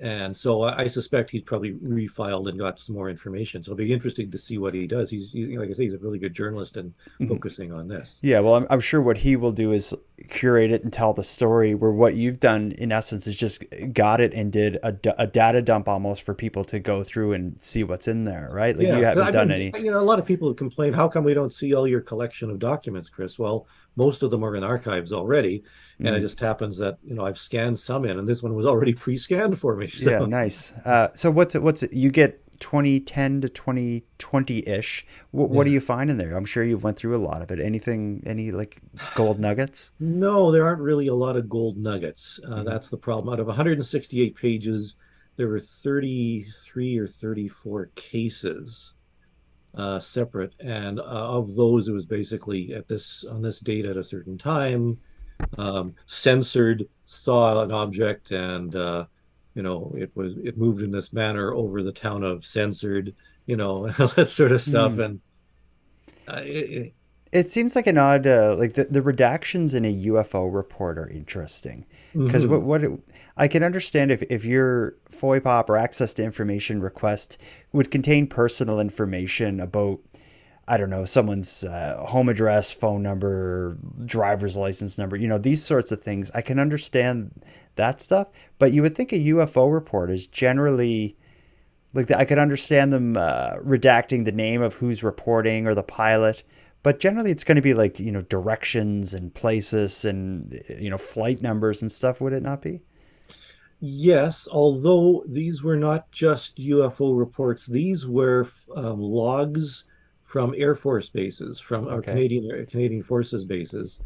[0.00, 3.62] and so I, I suspect he's probably refiled and got some more information.
[3.62, 5.10] So it'll be interesting to see what he does.
[5.10, 7.28] He's he, like I say, he's a really good journalist and mm-hmm.
[7.28, 8.20] focusing on this.
[8.22, 9.94] Yeah, well, I'm, I'm sure what he will do is
[10.28, 11.74] curate it and tell the story.
[11.74, 15.62] Where what you've done, in essence, is just got it and did a, a data
[15.62, 18.76] dump almost for people to go through and see what's in there, right?
[18.76, 19.84] Like yeah, you haven't I done mean, any.
[19.84, 22.50] You know, a lot of people complain, how come we don't see all your collection
[22.50, 23.38] of documents, Chris?
[23.38, 23.66] Well,
[23.98, 25.64] most of them are in archives already
[25.98, 26.16] and mm.
[26.16, 28.94] it just happens that you know i've scanned some in and this one was already
[29.04, 30.10] pre-scanned for me so.
[30.10, 35.56] yeah nice uh, so what's it what's it you get 2010 to 2020-ish what, yeah.
[35.56, 36.36] what do you find in there?
[36.36, 37.60] I'm sure you've went through a lot of it.
[37.60, 38.76] Anything any like
[39.14, 39.90] gold nuggets?
[40.00, 42.40] No there aren't really a lot of gold nuggets.
[42.44, 42.64] Uh, mm.
[42.64, 43.32] that's the problem.
[43.32, 44.96] Out of 168 pages
[45.36, 48.94] there were 33 or 34 cases
[49.74, 53.96] uh, separate, and uh, of those, it was basically at this on this date at
[53.96, 54.98] a certain time,
[55.56, 59.04] um, censored, saw an object, and uh,
[59.58, 63.12] you know it was it moved in this manner over the town of censored,
[63.44, 65.04] you know that sort of stuff, mm.
[65.04, 65.20] and
[66.28, 66.94] uh, it,
[67.32, 71.08] it, seems like an odd uh, like the, the redactions in a UFO report are
[71.08, 72.64] interesting because mm-hmm.
[72.64, 73.00] what what
[73.36, 77.36] I can understand if, if your FOIPOP or access to information request
[77.72, 79.98] would contain personal information about,
[80.68, 85.62] I don't know, someone's uh, home address, phone number, driver's license number, you know, these
[85.62, 86.30] sorts of things.
[86.34, 87.42] I can understand
[87.76, 88.28] that stuff,
[88.58, 91.16] but you would think a UFO report is generally
[91.94, 96.42] like I could understand them uh, redacting the name of who's reporting or the pilot,
[96.82, 100.98] but generally it's going to be like you know directions and places and you know
[100.98, 102.20] flight numbers and stuff.
[102.20, 102.80] Would it not be?
[103.80, 109.84] Yes, although these were not just UFO reports, these were um, logs
[110.28, 111.94] from Air Force bases, from okay.
[111.94, 114.00] our Canadian Canadian Forces bases.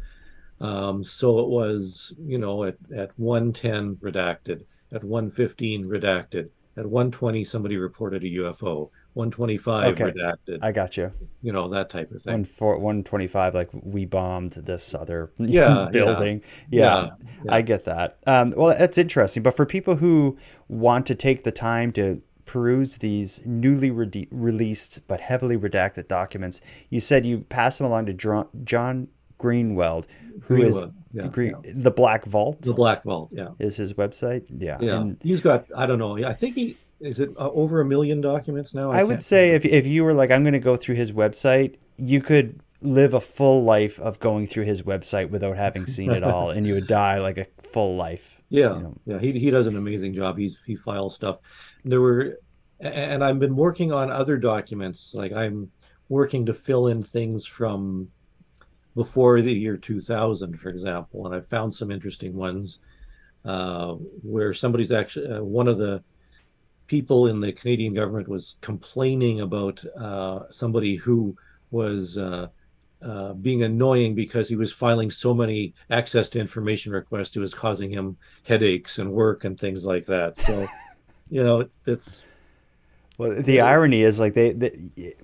[0.61, 7.43] Um, so it was, you know, at, at 110 redacted, at 115 redacted, at 120
[7.43, 10.11] somebody reported a UFO, 125 okay.
[10.11, 10.59] redacted.
[10.61, 11.11] I got you.
[11.41, 12.33] You know, that type of thing.
[12.33, 16.41] One for 125 like we bombed this other yeah, building.
[16.69, 16.79] Yeah.
[16.79, 17.09] Yeah,
[17.43, 17.53] yeah.
[17.53, 18.19] I get that.
[18.25, 20.37] Um, well, that's interesting, but for people who
[20.69, 26.61] want to take the time to peruse these newly re- released but heavily redacted documents,
[26.89, 29.07] you said you pass them along to John
[29.39, 30.05] Greenwald,
[30.43, 31.71] who Greenwood, is yeah, Green, yeah.
[31.75, 32.61] the Black Vault.
[32.61, 34.45] The Black Vault, yeah, is his website.
[34.49, 35.01] Yeah, yeah.
[35.01, 36.23] And he's got I don't know.
[36.23, 38.91] I think he is it uh, over a million documents now?
[38.91, 41.11] I, I would say if if you were like I'm going to go through his
[41.11, 46.11] website, you could live a full life of going through his website without having seen
[46.11, 48.41] it all, and you would die like a full life.
[48.53, 48.97] Yeah, you know?
[49.05, 49.19] yeah.
[49.19, 50.37] He he does an amazing job.
[50.37, 51.39] He's he files stuff.
[51.83, 52.37] There were,
[52.79, 55.15] and I've been working on other documents.
[55.15, 55.71] Like I'm
[56.07, 58.09] working to fill in things from
[58.95, 62.77] before the year 2000, for example, and I found some interesting ones
[63.43, 66.03] uh, where somebody's actually uh, one of the
[66.85, 71.35] people in the Canadian government was complaining about uh, somebody who
[71.71, 72.19] was
[73.03, 77.35] uh, being annoying because he was filing so many access to information requests.
[77.35, 80.37] It was causing him headaches and work and things like that.
[80.37, 80.67] So,
[81.29, 82.25] you know, it's.
[83.17, 85.15] Well, the irony is like they, they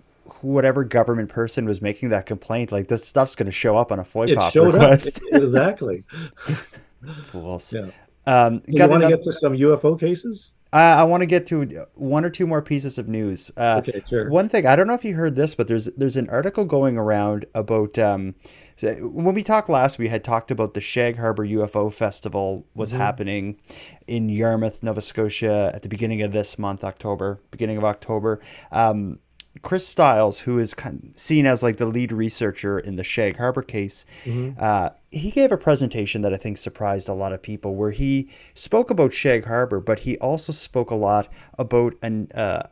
[0.41, 3.99] whatever government person was making that complaint, like this stuff's going to show up on
[3.99, 5.19] a FOIPOP request.
[5.33, 5.41] Up.
[5.43, 6.03] exactly.
[7.25, 7.73] Fools.
[7.73, 7.89] Yeah.
[8.27, 10.53] Um, you want to get to some UFO cases?
[10.71, 13.51] I, I want to get to one or two more pieces of news.
[13.57, 14.29] Uh, okay, sure.
[14.29, 16.97] One thing I don't know if you heard this, but there's there's an article going
[16.97, 17.97] around about.
[17.97, 18.35] Um,
[18.81, 23.01] when we talked last, we had talked about the Shag Harbor UFO Festival was mm-hmm.
[23.01, 23.59] happening
[24.07, 28.39] in Yarmouth, Nova Scotia, at the beginning of this month, October, beginning of October.
[28.71, 29.19] Um,
[29.61, 33.37] Chris Styles, who is kind of seen as like the lead researcher in the Shag
[33.37, 34.57] Harbor case, mm-hmm.
[34.61, 38.29] uh, he gave a presentation that I think surprised a lot of people, where he
[38.53, 42.67] spoke about Shag Harbor, but he also spoke a lot about an uh,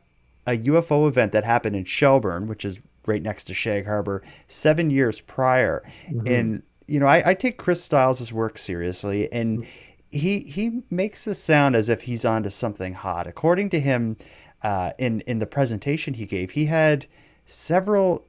[0.46, 4.90] a UFO event that happened in Shelburne, which is right next to Shag Harbor, seven
[4.90, 5.84] years prior.
[6.10, 6.28] Mm-hmm.
[6.28, 9.70] And you know, I, I take Chris Styles' work seriously, and mm-hmm.
[10.10, 13.28] he he makes this sound as if he's onto something hot.
[13.28, 14.16] According to him
[14.64, 17.06] uh, in in the presentation he gave, he had
[17.46, 18.26] several,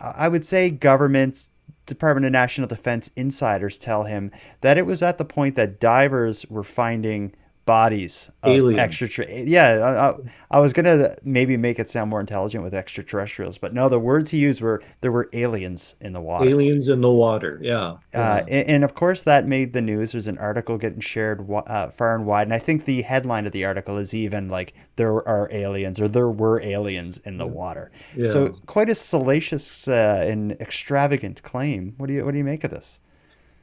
[0.00, 1.50] I would say, governments,
[1.86, 6.46] Department of National Defense insiders tell him that it was at the point that divers
[6.46, 8.78] were finding bodies of Aliens.
[8.78, 10.14] extra yeah
[10.50, 13.98] I, I, was gonna maybe make it sound more intelligent with extraterrestrials but no the
[13.98, 17.96] words he used were there were aliens in the water aliens in the water yeah,
[18.12, 18.20] yeah.
[18.20, 21.88] Uh, and, and, of course that made the news there's an article getting shared uh,
[21.88, 25.26] far and wide and i think the headline of the article is even like there
[25.26, 28.26] are aliens or there were aliens in the water yeah.
[28.26, 32.44] so it's quite a salacious uh, and extravagant claim what do you what do you
[32.44, 33.00] make of this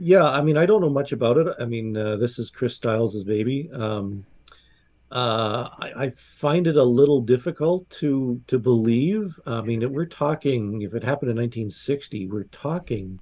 [0.04, 1.48] yeah, I mean, I don't know much about it.
[1.60, 3.70] I mean, uh, this is Chris Styles' baby.
[3.72, 4.26] Um,
[5.12, 9.40] uh, I, I, find it a little difficult to to believe.
[9.46, 13.20] I mean, we're talking if it happened in 1960, we're talking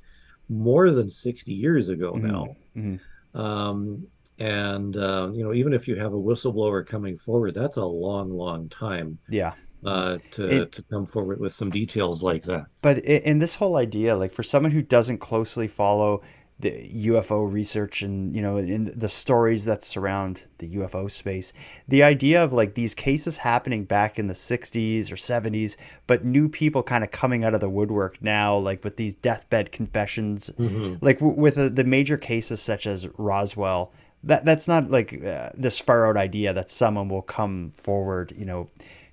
[0.47, 2.27] more than 60 years ago mm-hmm.
[2.27, 2.55] now.
[2.77, 3.37] Mm-hmm.
[3.37, 7.85] Um, and uh, you know, even if you have a whistleblower coming forward, that's a
[7.85, 9.17] long, long time.
[9.27, 9.53] Yeah.
[9.83, 12.65] Uh, to it, to come forward with some details like that.
[12.81, 16.21] But in this whole idea, like for someone who doesn't closely follow
[16.59, 21.53] the UFO research and you know in the stories that surround the UFO space.
[21.87, 26.49] The idea of like these cases happening back in the 60s or 70s, but new
[26.49, 31.03] people kind of coming out of the woodwork now, like with these deathbed confessions, mm-hmm.
[31.03, 33.93] like w- with uh, the major cases such as Roswell.
[34.21, 38.45] That that's not like uh, this far out idea that someone will come forward, you
[38.45, 38.69] know,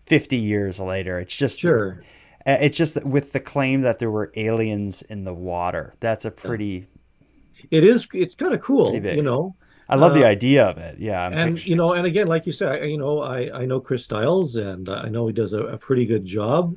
[0.06, 1.20] 50 years later.
[1.20, 2.02] It's just sure.
[2.44, 5.94] Uh, it's just with the claim that there were aliens in the water.
[6.00, 6.86] That's a pretty
[7.70, 9.54] it is it's kind of cool you know
[9.88, 10.98] I love uh, the idea of it.
[10.98, 13.80] Yeah, I'm and you know, and again, like you said, you know, I I know
[13.80, 16.76] Chris Styles and I know he does a, a pretty good job.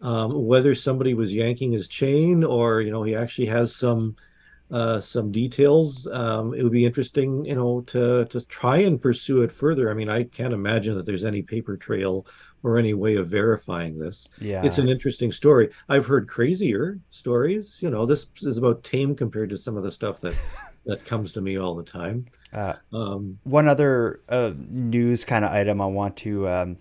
[0.00, 4.16] Um, whether somebody was yanking his chain, or you know, he actually has some
[4.74, 6.08] uh, some details.
[6.08, 9.88] Um, it would be interesting, you know, to to try and pursue it further.
[9.88, 12.26] I mean, I can't imagine that there's any paper trail
[12.64, 14.28] or any way of verifying this.
[14.40, 14.64] Yeah.
[14.64, 15.70] It's an interesting story.
[15.88, 17.78] I've heard crazier stories.
[17.82, 20.34] You know, this is about tame compared to some of the stuff that
[20.86, 22.26] that comes to me all the time.
[22.52, 26.78] Uh, um, one other uh, news kind of item I want to um,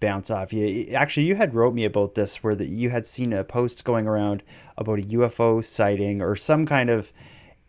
[0.00, 0.86] bounce off you.
[0.94, 4.06] Actually, you had wrote me about this where that you had seen a post going
[4.06, 4.42] around
[4.76, 7.12] about a UFO sighting or some kind of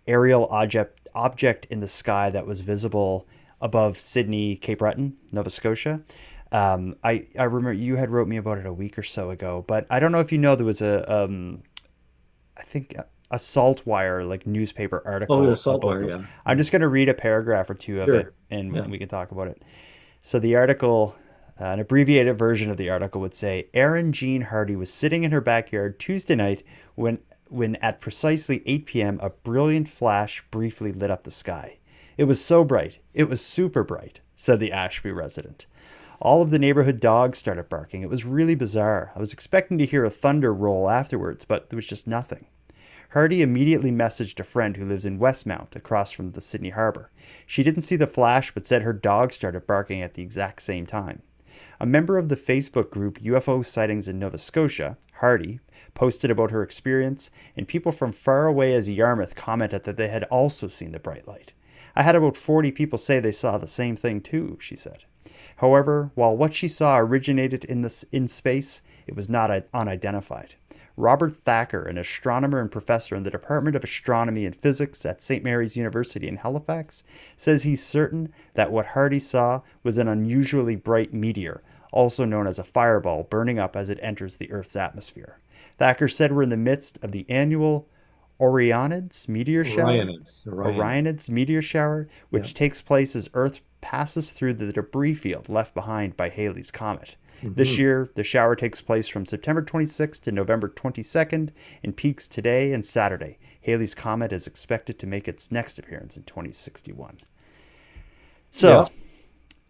[0.07, 3.27] aerial object object in the sky that was visible
[3.59, 6.01] above Sydney, Cape Breton, Nova Scotia.
[6.51, 9.65] Um, I I remember you had wrote me about it a week or so ago,
[9.67, 11.63] but I don't know if you know there was a um,
[12.57, 12.95] I think
[13.29, 15.35] a Saltwire like newspaper article.
[15.35, 16.25] Oh, yeah, Saltwire, yeah.
[16.45, 18.19] I'm just going to read a paragraph or two of sure.
[18.19, 18.87] it, and yeah.
[18.87, 19.61] we can talk about it.
[20.21, 21.26] So the article, uh,
[21.59, 25.31] Uh, an abbreviated version of the article would say, Erin Jean Hardy was sitting in
[25.31, 26.63] her backyard Tuesday night
[26.95, 29.19] when when at precisely 8 p.m.
[29.21, 31.77] a brilliant flash briefly lit up the sky.
[32.17, 35.65] It was so bright, it was super bright, said the Ashby resident.
[36.19, 38.01] All of the neighborhood dogs started barking.
[38.01, 39.11] It was really bizarre.
[39.15, 42.47] I was expecting to hear a thunder roll afterwards, but there was just nothing.
[43.11, 47.11] Hardy immediately messaged a friend who lives in Westmount, across from the Sydney Harbor.
[47.45, 50.85] She didn't see the flash, but said her dog started barking at the exact same
[50.85, 51.21] time.
[51.79, 55.59] A member of the Facebook group UFO Sightings in Nova Scotia, Hardy,
[55.93, 60.23] posted about her experience, and people from far away as Yarmouth commented that they had
[60.25, 61.53] also seen the bright light.
[61.95, 65.03] I had about 40 people say they saw the same thing too, she said.
[65.57, 70.55] However, while what she saw originated in, this, in space, it was not unidentified.
[70.97, 75.43] Robert Thacker, an astronomer and professor in the Department of Astronomy and Physics at St.
[75.43, 77.03] Mary's University in Halifax,
[77.37, 82.57] says he's certain that what Hardy saw was an unusually bright meteor, also known as
[82.57, 85.39] a fireball, burning up as it enters the Earth's atmosphere.
[85.77, 87.87] Thacker said we're in the midst of the annual
[88.39, 89.91] Orionids meteor shower.
[89.91, 92.57] Orionids, Orionids meteor shower, which yeah.
[92.57, 97.15] takes place as Earth passes through the debris field left behind by Halley's Comet.
[97.41, 97.53] Mm-hmm.
[97.53, 101.49] This year, the shower takes place from September 26th to November 22nd
[101.83, 103.37] and peaks today and Saturday.
[103.61, 107.17] Halley's Comet is expected to make its next appearance in 2061.
[108.49, 108.85] So,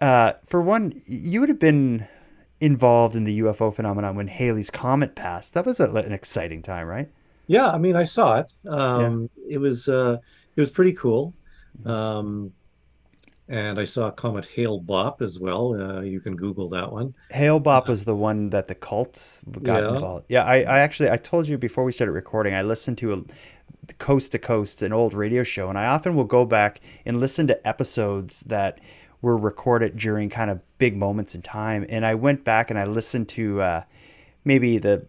[0.01, 0.07] yeah.
[0.07, 2.07] uh, for one, you would have been
[2.61, 5.53] involved in the UFO phenomenon when Halley's Comet passed.
[5.53, 7.09] That was a, an exciting time, right?
[7.47, 8.53] Yeah, I mean, I saw it.
[8.67, 9.55] Um, yeah.
[9.55, 10.17] It was uh,
[10.55, 11.33] it was pretty cool.
[11.79, 11.89] Mm-hmm.
[11.89, 12.53] Um,
[13.49, 15.73] and I saw a Comet Hale Bopp as well.
[15.73, 17.13] Uh, you can Google that one.
[17.31, 19.93] Hale Bopp was the one that the cult got yeah.
[19.93, 20.25] involved.
[20.29, 22.53] Yeah, I, I actually I told you before we started recording.
[22.53, 26.25] I listened to a coast to coast an old radio show, and I often will
[26.25, 28.79] go back and listen to episodes that
[29.21, 31.85] were recorded during kind of big moments in time.
[31.89, 33.83] And I went back and I listened to uh,
[34.45, 35.07] maybe the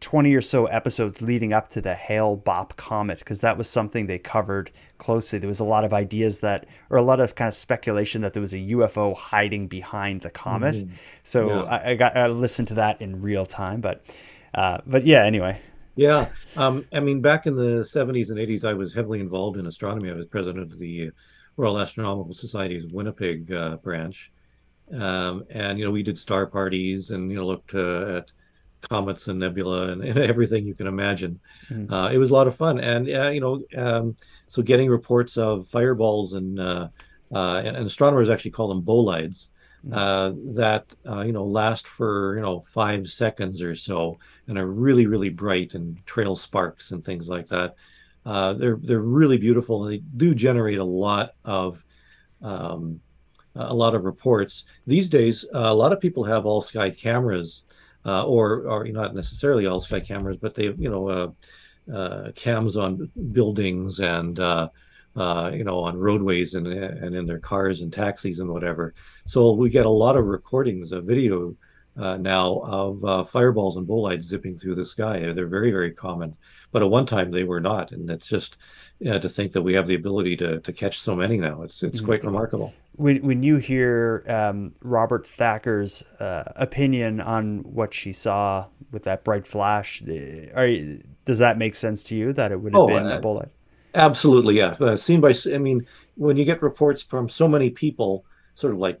[0.00, 4.06] 20 or so episodes leading up to the Hale Bopp comet because that was something
[4.06, 5.38] they covered closely.
[5.38, 8.34] There was a lot of ideas that, or a lot of kind of speculation that
[8.34, 10.76] there was a UFO hiding behind the comet.
[10.76, 10.94] Mm-hmm.
[11.24, 11.62] So yeah.
[11.62, 14.04] I, I, got I listened to that in real time, but
[14.54, 15.24] uh, but yeah.
[15.24, 15.60] Anyway.
[15.96, 19.66] Yeah, um, I mean, back in the 70s and 80s, I was heavily involved in
[19.66, 20.08] astronomy.
[20.08, 21.10] I was president of the
[21.56, 24.30] Royal Astronomical Society's Winnipeg uh, branch,
[24.92, 28.30] um, and you know we did star parties and you know looked uh, at
[28.80, 31.40] comets and nebula and, and everything you can imagine.
[31.70, 31.92] Mm-hmm.
[31.92, 34.16] Uh, it was a lot of fun, and uh, you know, um,
[34.48, 36.88] so getting reports of fireballs and, uh,
[37.34, 39.50] uh and, and astronomers actually call them bolides.
[39.92, 44.18] Uh, that uh, you know last for you know five seconds or so
[44.48, 47.74] and are really really bright and trail sparks and things like that.
[48.24, 51.82] they're they're really beautiful and they do generate a lot of
[52.42, 53.00] um,
[53.58, 54.64] a lot of reports.
[54.86, 57.64] These days, uh, a lot of people have all sky cameras,
[58.08, 61.30] uh, or or not necessarily all sky cameras, but they you know uh,
[61.94, 64.70] uh, cams on buildings and uh,
[65.52, 68.94] you know on roadways and and in their cars and taxis and whatever.
[69.26, 71.54] So we get a lot of recordings of video.
[71.96, 72.46] now
[72.78, 75.16] of fireballs and bolides zipping through the sky.
[75.34, 76.36] They're very, very common,
[76.72, 78.56] but at one time they were not, and it's just
[79.02, 81.56] to think that we have the ability to, to catch so many now.
[81.64, 82.06] It's it's mm-hmm.
[82.10, 88.66] quite remarkable when when you hear um, Robert Thacker's uh, opinion on what she saw
[88.90, 90.68] with that bright flash, uh, are,
[91.24, 93.50] does that make sense to you that it would have oh, been uh, a bolide?
[93.94, 94.74] Absolutely, yeah.
[94.80, 95.86] Uh, seen by, I mean,
[96.16, 98.24] when you get reports from so many people,
[98.54, 99.00] sort of like,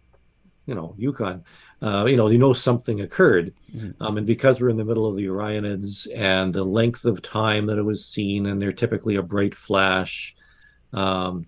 [0.66, 1.44] you know, Yukon,
[1.82, 4.02] uh, you know, you know something occurred, mm-hmm.
[4.02, 7.66] um, and because we're in the middle of the Orionids and the length of time
[7.66, 10.34] that it was seen, and they're typically a bright flash.
[10.92, 11.46] Um,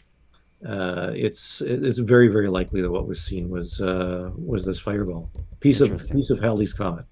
[0.67, 5.31] uh, it's it's very very likely that what was seen was uh, was this fireball
[5.61, 7.07] piece of piece of Halley's comet.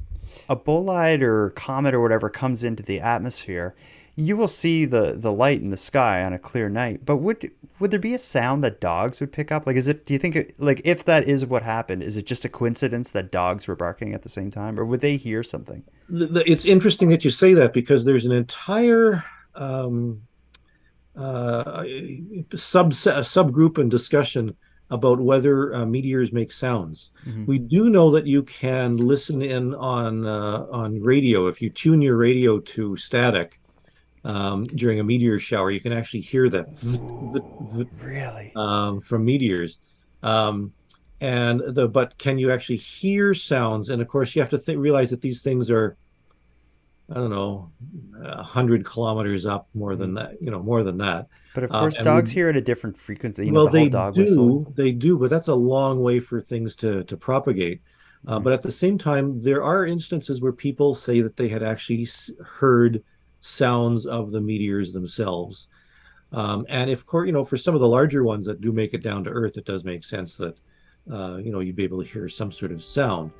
[0.48, 3.74] A bolide or comet or whatever comes into the atmosphere,
[4.16, 7.06] you will see the the light in the sky on a clear night.
[7.06, 9.66] But would would there be a sound that dogs would pick up?
[9.66, 10.04] Like, is it?
[10.04, 13.10] Do you think it, like if that is what happened, is it just a coincidence
[13.12, 15.84] that dogs were barking at the same time, or would they hear something?
[16.08, 19.24] The, the, it's interesting that you say that because there's an entire
[19.54, 20.22] um,
[21.18, 21.84] uh,
[22.54, 24.56] sub subgroup and discussion
[24.90, 27.10] about whether uh, meteors make sounds.
[27.26, 27.44] Mm-hmm.
[27.46, 32.00] We do know that you can listen in on uh, on radio if you tune
[32.00, 33.60] your radio to static
[34.24, 35.70] um, during a meteor shower.
[35.70, 39.78] You can actually hear that Ooh, really um, from meteors.
[40.22, 40.72] Um,
[41.20, 43.90] and the but can you actually hear sounds?
[43.90, 45.96] And of course, you have to th- realize that these things are
[47.10, 47.70] I don't know,
[48.22, 51.28] a hundred kilometers up, more than that, you know, more than that.
[51.54, 53.46] But of um, course, um, dogs we, hear at a different frequency.
[53.46, 54.72] You well, know, the they do, whistle.
[54.76, 57.80] they do, but that's a long way for things to to propagate.
[58.26, 58.44] Uh, mm-hmm.
[58.44, 62.06] But at the same time, there are instances where people say that they had actually
[62.44, 63.02] heard
[63.40, 65.68] sounds of the meteors themselves.
[66.32, 69.02] Um, and if, you know, for some of the larger ones that do make it
[69.02, 70.60] down to Earth, it does make sense that,
[71.10, 73.30] uh, you know, you'd be able to hear some sort of sound.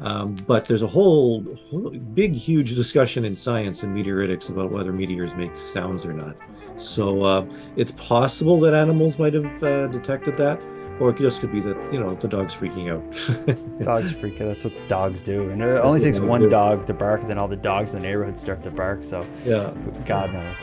[0.00, 4.92] Um, but there's a whole, whole, big, huge discussion in science and meteoritics about whether
[4.92, 6.36] meteors make sounds or not.
[6.76, 7.46] So uh,
[7.76, 10.58] it's possible that animals might have uh, detected that,
[11.00, 13.84] or it just could be that you know the dog's freaking out.
[13.84, 14.46] dogs freak out.
[14.46, 17.36] That's what the dogs do, and it only takes one dog to bark, and then
[17.36, 19.04] all the dogs in the neighborhood start to bark.
[19.04, 19.74] So yeah,
[20.06, 20.56] God knows.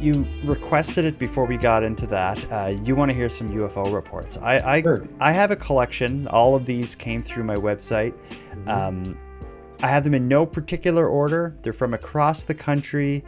[0.00, 2.52] You requested it before we got into that.
[2.52, 4.36] Uh, you want to hear some UFO reports.
[4.38, 5.04] I I, sure.
[5.20, 6.28] I, have a collection.
[6.28, 8.12] All of these came through my website.
[8.12, 8.68] Mm-hmm.
[8.68, 9.18] Um,
[9.80, 11.56] I have them in no particular order.
[11.62, 13.24] They're from across the country.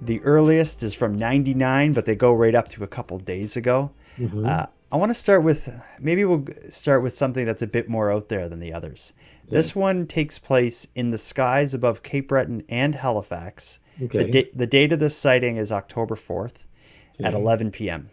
[0.00, 3.90] The earliest is from 99, but they go right up to a couple days ago.
[4.18, 4.46] Mm-hmm.
[4.46, 8.12] Uh, I want to start with maybe we'll start with something that's a bit more
[8.12, 9.12] out there than the others.
[9.46, 9.58] Yeah.
[9.58, 14.24] This one takes place in the skies above Cape Breton and Halifax Okay.
[14.24, 16.64] The, da- the date of this sighting is October 4th
[17.16, 17.24] okay.
[17.24, 18.10] at 11 p.m.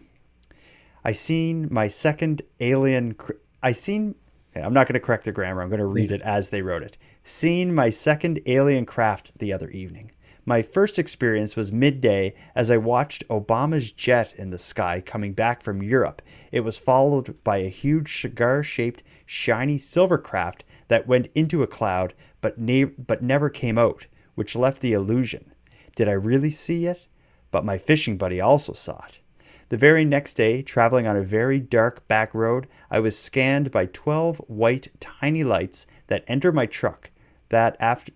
[1.03, 3.13] I seen my second alien.
[3.13, 4.15] Cr- I seen.
[4.51, 5.61] Okay, I'm not going to correct the grammar.
[5.61, 6.97] I'm going to read it as they wrote it.
[7.23, 10.11] Seen my second alien craft the other evening.
[10.47, 15.63] My first experience was midday as I watched Obama's jet in the sky coming back
[15.63, 16.21] from Europe.
[16.51, 21.67] It was followed by a huge cigar shaped, shiny silver craft that went into a
[21.67, 24.05] cloud but, ne- but never came out,
[24.35, 25.51] which left the illusion.
[25.95, 27.07] Did I really see it?
[27.51, 29.19] But my fishing buddy also saw it.
[29.69, 33.87] The very next day, traveling on a very dark back road, I was scanned by
[33.87, 37.09] 12 white tiny lights that enter my truck.
[37.49, 38.11] That after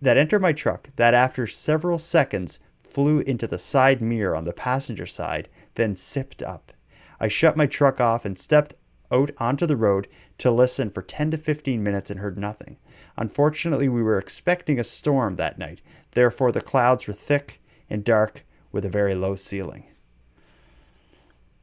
[0.00, 4.52] that enter my truck, that after several seconds flew into the side mirror on the
[4.52, 6.72] passenger side, then sipped up.
[7.20, 8.74] I shut my truck off and stepped
[9.10, 12.76] out onto the road to listen for 10 to 15 minutes and heard nothing.
[13.16, 15.80] Unfortunately, we were expecting a storm that night,
[16.12, 19.84] Therefore, the clouds were thick and dark with a very low ceiling.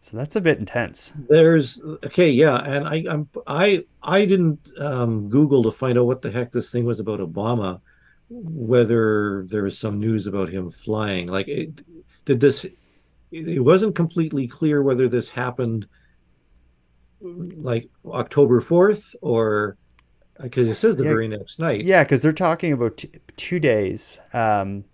[0.02, 1.12] So that's a bit intense.
[1.28, 6.22] There's okay, yeah, and I I'm I I didn't um, Google to find out what
[6.22, 7.82] the heck this thing was about Obama,
[8.30, 11.28] whether there was some news about him flying.
[11.28, 11.82] Like, it,
[12.26, 12.66] did this?
[13.32, 15.88] It wasn't completely clear whether this happened
[17.26, 19.78] like October fourth or
[20.42, 21.84] because it says the yeah, very next night.
[21.84, 24.20] Yeah, because they're talking about t- two days.
[24.34, 24.86] Um,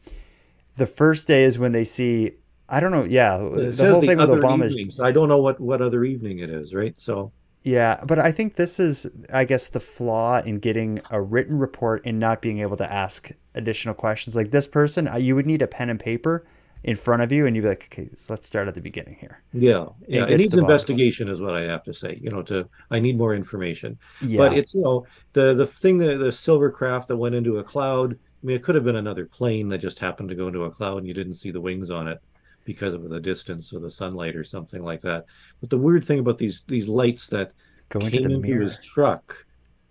[0.78, 2.34] the first day is when they see.
[2.70, 3.04] I don't know.
[3.04, 4.70] Yeah, it the whole the thing with Obama.
[4.70, 5.00] Evenings.
[5.00, 6.98] I don't know what what other evening it is, right?
[6.98, 7.32] So.
[7.64, 12.02] Yeah, but I think this is, I guess, the flaw in getting a written report
[12.06, 14.36] and not being able to ask additional questions.
[14.36, 16.44] Like this person, you would need a pen and paper
[16.84, 19.16] in front of you, and you'd be like, okay, so let's start at the beginning
[19.20, 19.44] here.
[19.54, 20.26] Yeah, yeah.
[20.26, 22.20] It needs investigation, is what I have to say.
[22.22, 24.00] You know, to I need more information.
[24.22, 27.58] Yeah, But it's you know the the thing that the silver craft that went into
[27.60, 28.14] a cloud.
[28.14, 30.72] I mean, it could have been another plane that just happened to go into a
[30.72, 32.20] cloud and you didn't see the wings on it
[32.66, 35.26] because of the distance or the sunlight or something like that.
[35.60, 37.54] But the weird thing about these these lights that
[37.90, 38.62] go into came the into mirror.
[38.62, 39.46] his truck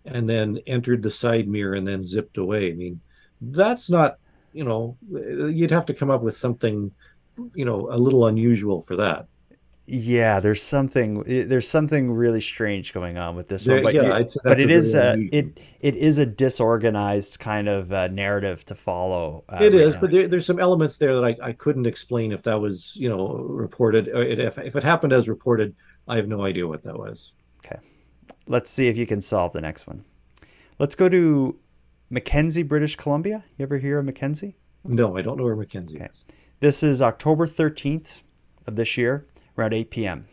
[0.04, 2.70] and then entered the side mirror and then zipped away.
[2.70, 3.00] I mean,
[3.40, 4.18] that's not
[4.52, 6.90] you know you'd have to come up with something
[7.54, 9.26] you know a little unusual for that.
[9.86, 14.18] Yeah, there's something there's something really strange going on with this There- one, but yeah,
[14.18, 18.64] you- but it is a unusual- it it is a disorganized kind of uh, narrative
[18.66, 19.42] to follow.
[19.48, 20.00] Uh, It right is, now.
[20.00, 23.08] but there, there's some elements there that I, I couldn't explain if that was, you
[23.08, 24.06] know, reported.
[24.08, 25.74] or it- If, if it happened as reported,
[26.06, 27.32] I have no idea what that was.
[27.64, 27.80] Okay,
[28.46, 30.04] let's see if you can solve the next one.
[30.78, 31.56] Let's go to
[32.12, 33.44] Mackenzie, British Columbia.
[33.56, 34.56] You ever hear of Mackenzie?
[34.82, 36.08] No, I don't know where Mackenzie Okay.
[36.10, 36.26] is.
[36.58, 38.22] This is October 13th
[38.66, 40.26] of this year, around 8 p.m.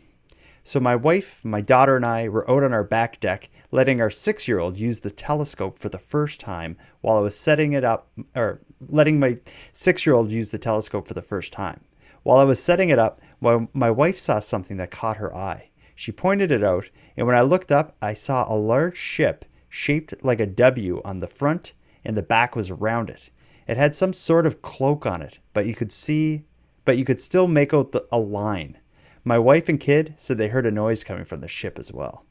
[0.64, 4.10] So my wife, my daughter, and I were out on our back deck, letting our
[4.10, 8.60] six-year-old use the telescope for the first time while I was setting it up, or
[8.88, 9.38] letting my
[9.72, 11.82] six-year-old use the telescope for the first time.
[12.24, 15.70] While I was setting it up, my, my wife saw something that caught her eye.
[15.94, 20.14] She pointed it out, and when I looked up, I saw a large ship shaped
[20.22, 21.72] like a W on the front,
[22.04, 23.30] and the back was around it.
[23.66, 26.44] It had some sort of cloak on it, but you could see,
[26.84, 28.78] but you could still make out the, a line.
[29.24, 32.24] My wife and kid said they heard a noise coming from the ship as well.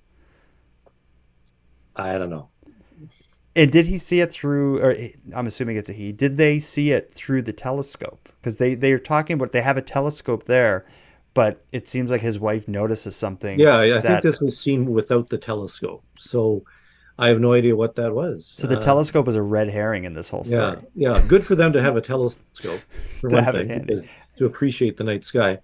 [1.96, 2.50] I don't know.
[3.56, 4.80] And did he see it through?
[4.80, 4.96] Or
[5.34, 6.12] I'm assuming it's a he.
[6.12, 8.30] Did they see it through the telescope?
[8.40, 10.86] Because they they are talking about they have a telescope there,
[11.34, 13.60] but it seems like his wife notices something.
[13.60, 16.04] Yeah, I I think this was seen without the telescope.
[16.16, 16.64] So
[17.20, 18.46] I have no idea what that was.
[18.56, 20.78] So the Uh, telescope is a red herring in this whole story.
[20.96, 21.14] yeah.
[21.16, 21.24] yeah.
[21.28, 22.80] Good for them to have a telescope,
[23.20, 24.10] for To one have it thing, handy.
[24.38, 25.60] to appreciate the night sky.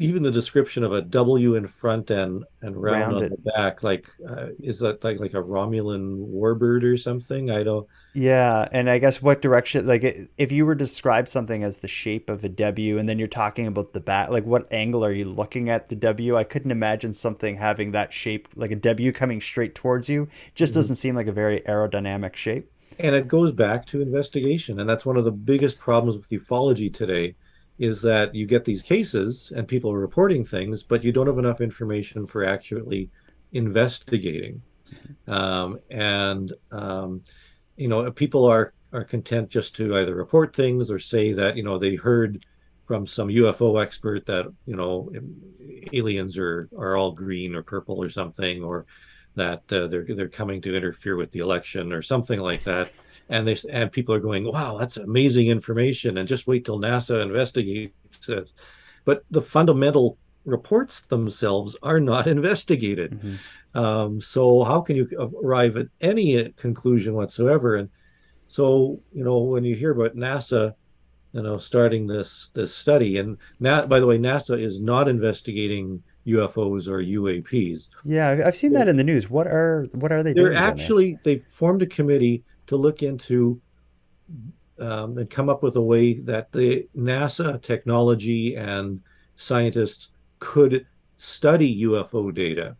[0.00, 3.30] Even the description of a W in front and and round on Rounded.
[3.30, 7.50] the back, like uh, is that like like a Romulan warbird or something?
[7.50, 7.88] I don't.
[8.14, 10.02] Yeah, and I guess what direction, like
[10.38, 13.28] if you were to describe something as the shape of a W, and then you're
[13.28, 16.36] talking about the back, like what angle are you looking at the W?
[16.36, 20.28] I couldn't imagine something having that shape, like a W coming straight towards you.
[20.54, 20.78] Just Mm-hmm.
[20.78, 22.70] doesn't seem like a very aerodynamic shape.
[22.98, 24.80] And it goes back to investigation.
[24.80, 27.36] And that's one of the biggest problems with ufology today
[27.78, 31.38] is that you get these cases and people are reporting things, but you don't have
[31.38, 33.10] enough information for accurately
[33.52, 34.62] investigating.
[35.26, 37.22] Um, and, um,
[37.76, 41.62] you know, people are, are content just to either report things or say that, you
[41.62, 42.44] know, they heard
[42.82, 45.10] from some UFO expert that, you know,
[45.92, 48.86] aliens are, are all green or purple or something, or
[49.34, 52.90] that uh, they're they're coming to interfere with the election or something like that.
[53.28, 57.20] And they and people are going, wow, that's amazing information, and just wait till NASA
[57.22, 58.50] investigates it.
[59.04, 63.38] But the fundamental reports themselves are not investigated.
[63.74, 65.06] Um, so how can you
[65.44, 67.76] arrive at any conclusion whatsoever?
[67.76, 67.90] And
[68.46, 70.72] so you know when you hear about NASA,
[71.32, 76.02] you know starting this this study, and Na- by the way, NASA is not investigating
[76.26, 77.88] UFOs or UAPs.
[78.04, 79.28] Yeah, I've- seen that in the news.
[79.28, 80.44] What are what are they doing?
[80.44, 80.62] They're doing?
[80.62, 80.82] down there?
[80.84, 83.60] actually they've formed a committee to look into
[84.78, 89.00] um, and come up with a way that the NASA technology and
[89.36, 90.08] scientists
[90.38, 92.76] could study UFO data.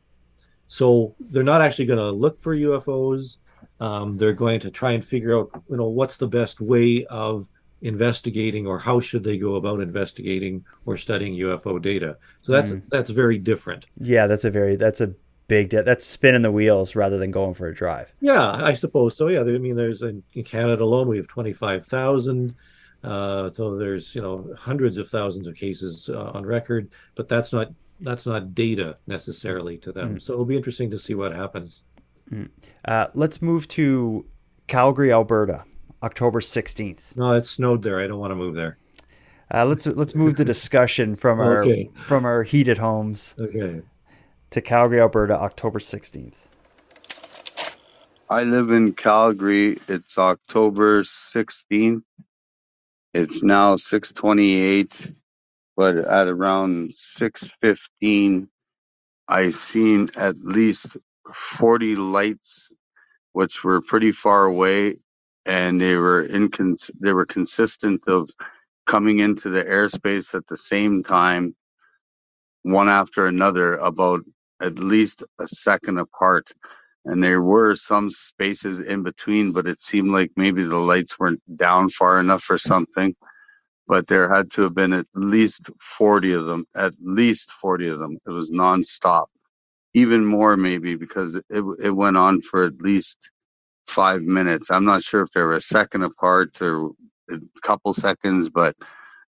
[0.67, 3.39] So they're not actually going to look for UFOs.
[3.81, 7.49] Um, they're going to try and figure out, you know, what's the best way of
[7.81, 12.17] investigating, or how should they go about investigating or studying UFO data.
[12.43, 13.87] So that's that's very different.
[14.01, 15.15] Yeah, that's a very that's a
[15.49, 18.13] big de- that's spinning the wheels rather than going for a drive.
[18.21, 19.29] Yeah, I suppose so.
[19.29, 22.55] Yeah, I mean, there's in, Canada alone we have twenty five thousand.
[23.03, 27.53] Uh, so there's you know hundreds of thousands of cases uh, on record, but that's
[27.53, 30.21] not that's not data necessarily to them.
[30.21, 31.83] So it'll be interesting to see what happens.
[32.85, 34.27] Uh, let's move to
[34.67, 35.65] Calgary, Alberta,
[36.03, 37.17] October sixteenth.
[37.17, 38.01] No, it snowed there.
[38.01, 38.79] I don't want to move there.
[39.53, 41.91] Uh, let's let's move the discussion from our Okay.
[42.03, 43.81] from our heated homes Okay.
[44.51, 46.37] To Calgary, Alberta, October sixteenth.
[48.31, 49.79] I live in Calgary.
[49.89, 52.03] It's October 16th.
[53.15, 55.13] It's now 628,
[55.79, 58.49] but at around 615,
[59.29, 60.99] I seen at least
[61.33, 62.71] 40 lights,
[63.33, 64.97] which were pretty far away,
[65.47, 68.29] and they were incons- they were consistent of
[68.87, 71.57] coming into the airspace at the same time,
[72.63, 74.21] one after another, about
[74.61, 76.53] at least a second apart
[77.07, 81.43] and there were some spaces in between, but it seemed like maybe the lights weren't
[81.57, 83.15] down far enough or something.
[83.89, 88.01] but there had to have been at least 40 of them, at least 40 of
[88.01, 88.19] them.
[88.27, 89.27] It was nonstop,
[89.95, 91.45] even more maybe because it,
[91.81, 93.31] it went on for at least
[93.89, 94.71] five minutes.
[94.71, 96.91] I'm not sure if they were a second apart or
[97.31, 98.77] a couple seconds, but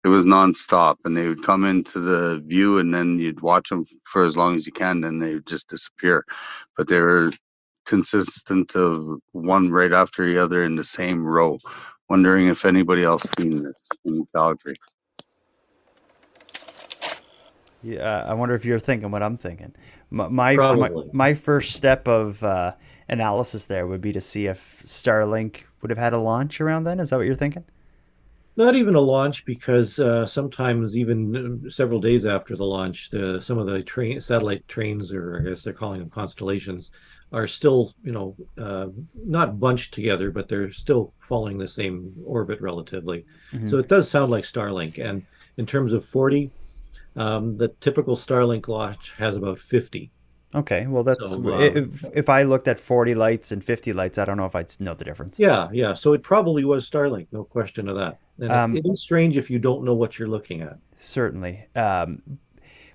[0.05, 0.97] it was nonstop.
[1.05, 4.55] And they would come into the view, and then you'd watch them for as long
[4.55, 6.25] as you can, then they would just disappear.
[6.77, 7.31] But they were
[7.87, 11.59] consistent of one right after the other in the same row.
[12.09, 14.77] Wondering if anybody else seen this in Calgary.
[17.83, 19.75] Yeah, I wonder if you're thinking what I'm thinking.
[20.11, 22.75] My my, my, my first step of uh,
[23.09, 26.99] analysis there would be to see if Starlink would have had a launch around then.
[26.99, 27.65] Is that what you're thinking?
[28.59, 33.41] Not even a launch, because uh, sometimes even uh, several days after the launch, the,
[33.41, 36.91] some of the train satellite trains, or I guess they're calling them constellations,
[37.33, 38.89] are still, you know, uh,
[39.25, 43.25] not bunched together, but they're still following the same orbit relatively.
[43.53, 43.69] Mm-hmm.
[43.69, 44.99] So it does sound like Starlink.
[44.99, 45.25] And
[45.57, 46.51] in terms of 40,
[47.15, 50.11] um, the typical Starlink launch has about 50.
[50.55, 54.17] Okay, well that's so, uh, if, if I looked at 40 lights and 50 lights,
[54.17, 55.39] I don't know if I'd know the difference.
[55.39, 55.93] Yeah, yeah.
[55.93, 58.19] So it probably was Starlink, no question of that.
[58.39, 60.79] And um, it, it is strange if you don't know what you're looking at.
[60.97, 61.67] Certainly.
[61.77, 62.23] Um,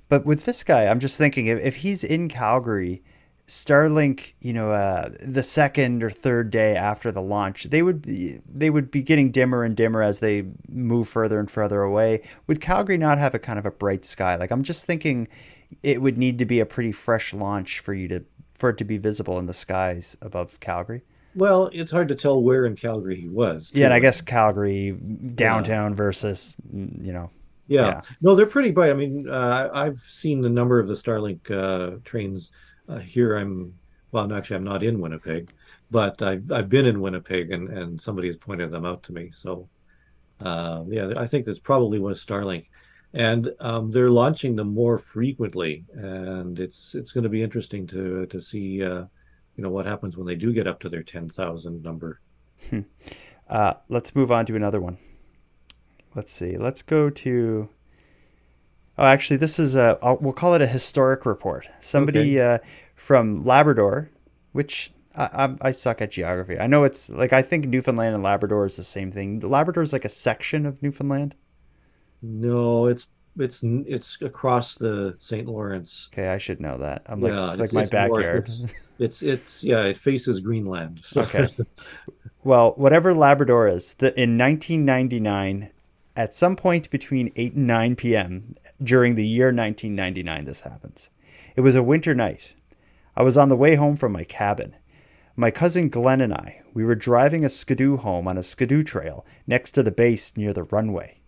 [0.09, 3.03] but with this guy, I'm just thinking if, if he's in Calgary,
[3.47, 8.39] Starlink, you know, uh, the second or third day after the launch, they would be,
[8.51, 12.21] they would be getting dimmer and dimmer as they move further and further away.
[12.47, 14.37] Would Calgary not have a kind of a bright sky?
[14.37, 15.27] Like I'm just thinking
[15.81, 18.83] it would need to be a pretty fresh launch for you to for it to
[18.83, 21.01] be visible in the skies above Calgary.
[21.35, 23.71] Well, it's hard to tell where in Calgary he was.
[23.71, 23.79] Too.
[23.79, 25.97] Yeah, and I guess Calgary downtown yeah.
[25.97, 27.31] versus you know.
[27.67, 27.87] Yeah.
[27.87, 28.01] yeah.
[28.21, 28.91] no, they're pretty bright.
[28.91, 32.51] I mean, uh, I've seen the number of the Starlink uh, trains
[32.87, 33.37] uh, here.
[33.37, 33.73] I'm
[34.11, 35.51] well, actually, I'm not in Winnipeg,
[35.89, 39.31] but I've I've been in Winnipeg, and and somebody has pointed them out to me.
[39.31, 39.69] So,
[40.39, 42.67] uh, yeah, I think this probably was Starlink
[43.13, 48.25] and um, they're launching them more frequently, and it's it's going to be interesting to
[48.25, 49.05] to see uh,
[49.55, 52.19] you know what happens when they do get up to their ten thousand number.
[52.69, 52.81] Hmm.
[53.47, 54.97] Uh, let's move on to another one.
[56.15, 56.57] Let's see.
[56.57, 57.69] Let's go to.
[58.97, 59.97] Oh, actually, this is a.
[60.19, 61.67] We'll call it a historic report.
[61.81, 62.55] Somebody okay.
[62.55, 62.57] uh,
[62.95, 64.09] from Labrador,
[64.53, 66.57] which I, I, suck at geography.
[66.57, 69.39] I know it's like I think Newfoundland and Labrador is the same thing.
[69.39, 71.35] Labrador is like a section of Newfoundland.
[72.23, 73.07] No, it's
[73.37, 75.47] it's it's across the St.
[75.47, 76.09] Lawrence.
[76.13, 77.03] Okay, I should know that.
[77.05, 78.37] I'm like yeah, it's like my backyard.
[78.43, 78.63] It's,
[78.99, 81.01] it's, it's yeah, it faces Greenland.
[81.03, 81.21] So.
[81.21, 81.47] Okay.
[82.43, 85.69] well, whatever Labrador is, the, in 1999,
[86.15, 88.55] at some point between 8 and 9 p.m.
[88.81, 91.09] during the year 1999, this happens.
[91.55, 92.53] It was a winter night.
[93.17, 94.75] I was on the way home from my cabin.
[95.35, 99.25] My cousin Glenn and I, we were driving a skidoo home on a skidoo trail
[99.47, 101.19] next to the base near the runway.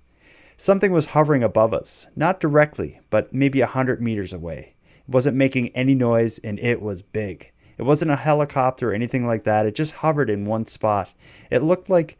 [0.57, 4.75] Something was hovering above us, not directly, but maybe a hundred meters away.
[5.07, 7.51] It wasn't making any noise, and it was big.
[7.77, 9.65] It wasn't a helicopter or anything like that.
[9.65, 11.09] It just hovered in one spot.
[11.51, 12.17] It looked like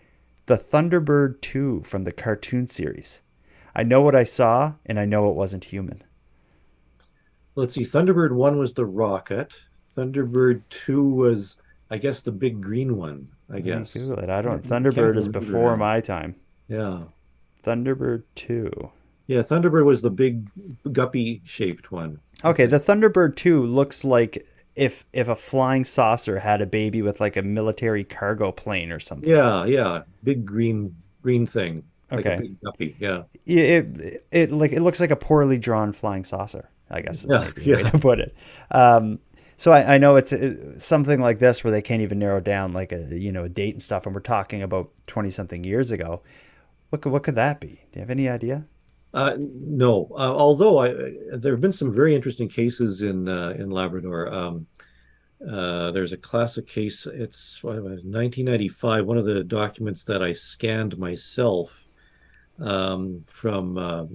[0.47, 3.21] the Thunderbird 2 from the cartoon series.
[3.73, 6.03] I know what I saw, and I know it wasn't human.
[7.55, 7.83] Let's see.
[7.83, 9.61] Thunderbird 1 was the rocket.
[9.85, 11.57] Thunderbird 2 was,
[11.89, 13.29] I guess, the big green one.
[13.49, 13.95] I guess.
[13.95, 14.63] I don't.
[14.63, 16.35] Thunderbird is before my time.
[16.67, 17.03] Yeah.
[17.65, 18.91] Thunderbird 2.
[19.27, 20.49] Yeah, Thunderbird was the big
[20.91, 22.19] guppy shaped one.
[22.43, 27.19] Okay, the Thunderbird 2 looks like if if a flying saucer had a baby with
[27.19, 29.33] like a military cargo plane or something.
[29.33, 31.83] Yeah, yeah, big green green thing.
[32.11, 32.51] Like okay.
[32.63, 33.23] guppy, yeah.
[33.45, 36.69] It, it, it like it looks like a poorly drawn flying saucer.
[36.91, 37.75] I guess is yeah, yeah.
[37.77, 38.35] way to put it.
[38.69, 39.19] Um,
[39.57, 42.73] so I, I know it's it, something like this where they can't even narrow down
[42.73, 45.91] like a you know a date and stuff, and we're talking about twenty something years
[45.91, 46.21] ago.
[46.89, 47.81] What could, what could that be?
[47.91, 48.65] Do you have any idea?
[49.13, 50.89] Uh, no, uh, although I,
[51.31, 54.33] there have been some very interesting cases in uh, in Labrador.
[54.33, 54.67] Um,
[55.49, 57.05] uh, there's a classic case.
[57.05, 59.05] It's 1995.
[59.05, 61.87] One of the documents that I scanned myself
[62.59, 64.05] um, from uh,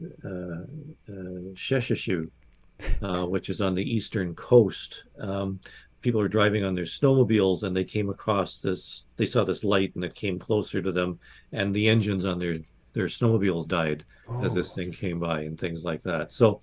[3.03, 5.05] uh, which is on the eastern coast.
[5.19, 5.61] Um,
[6.01, 9.95] people were driving on their snowmobiles and they came across this they saw this light
[9.95, 11.19] and it came closer to them
[11.53, 12.57] and the engines on their
[12.93, 14.45] their snowmobiles died oh.
[14.45, 14.75] as this oh.
[14.77, 16.33] thing came by and things like that.
[16.33, 16.61] So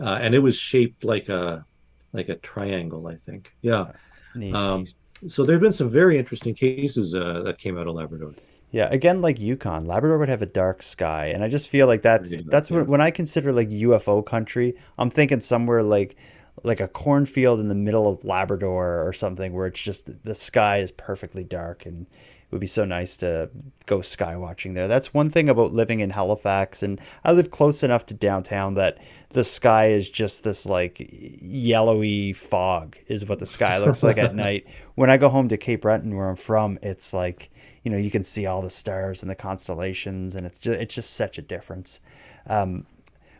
[0.00, 1.64] uh, and it was shaped like a
[2.12, 3.54] like a triangle i think.
[3.62, 3.92] Yeah.
[4.54, 4.86] Um,
[5.26, 8.34] so there have been some very interesting cases uh, that came out of labrador.
[8.72, 12.02] Yeah, again, like Yukon, Labrador would have a dark sky, and I just feel like
[12.02, 16.16] that's that's when, when I consider like UFO country, I'm thinking somewhere like
[16.62, 20.78] like a cornfield in the middle of Labrador or something where it's just the sky
[20.78, 22.06] is perfectly dark and
[22.50, 23.48] it would be so nice to
[23.86, 24.88] go sky watching there.
[24.88, 28.98] That's one thing about living in Halifax and I live close enough to downtown that
[29.30, 30.96] the sky is just this like
[31.40, 34.66] yellowy fog is what the sky looks like at night.
[34.96, 37.50] When I go home to Cape Breton where I'm from, it's like,
[37.84, 40.94] you know, you can see all the stars and the constellations and it's just it's
[40.94, 42.00] just such a difference.
[42.48, 42.84] Um,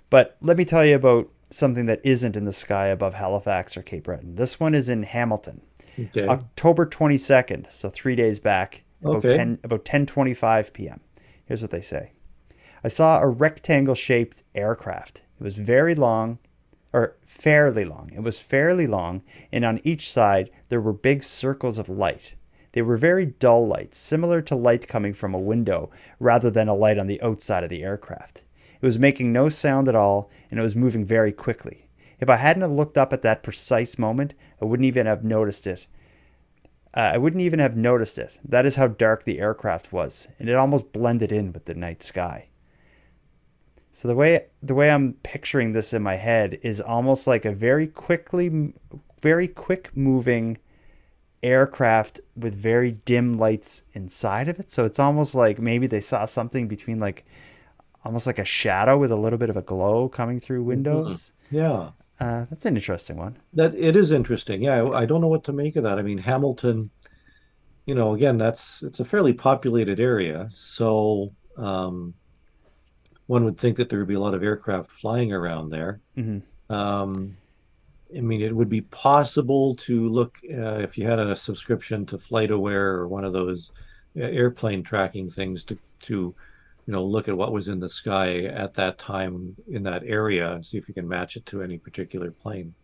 [0.08, 3.82] but let me tell you about something that isn't in the sky above Halifax or
[3.82, 4.36] Cape Breton.
[4.36, 5.62] This one is in Hamilton.
[5.98, 6.26] Okay.
[6.26, 9.36] October 22nd, so 3 days back, about Okay.
[9.36, 11.00] 10 about 10:25 p.m.
[11.44, 12.12] Here's what they say.
[12.82, 15.22] I saw a rectangle-shaped aircraft.
[15.38, 16.38] It was very long
[16.92, 18.10] or fairly long.
[18.14, 19.22] It was fairly long,
[19.52, 22.34] and on each side there were big circles of light.
[22.72, 26.74] They were very dull lights, similar to light coming from a window rather than a
[26.74, 28.42] light on the outside of the aircraft.
[28.80, 31.88] It was making no sound at all, and it was moving very quickly.
[32.18, 35.86] If I hadn't looked up at that precise moment, I wouldn't even have noticed it.
[36.94, 38.38] Uh, I wouldn't even have noticed it.
[38.44, 42.02] That is how dark the aircraft was, and it almost blended in with the night
[42.02, 42.48] sky.
[43.92, 47.52] So the way the way I'm picturing this in my head is almost like a
[47.52, 48.72] very quickly,
[49.20, 50.58] very quick moving
[51.42, 54.70] aircraft with very dim lights inside of it.
[54.70, 57.24] So it's almost like maybe they saw something between like
[58.04, 61.32] almost like a shadow with a little bit of a glow coming through windows.
[61.50, 61.90] Yeah.
[62.18, 63.36] Uh, that's an interesting one.
[63.54, 64.62] That it is interesting.
[64.62, 65.98] Yeah, I, I don't know what to make of that.
[65.98, 66.90] I mean, Hamilton,
[67.86, 72.12] you know, again, that's it's a fairly populated area, so um,
[73.26, 76.00] one would think that there would be a lot of aircraft flying around there.
[76.14, 76.38] hmm
[76.68, 77.36] Um,
[78.16, 82.18] I mean, it would be possible to look uh, if you had a subscription to
[82.18, 83.72] FlightAware or one of those
[84.16, 86.34] uh, airplane tracking things to to
[86.86, 90.52] you know look at what was in the sky at that time in that area
[90.52, 92.74] and see if you can match it to any particular plane.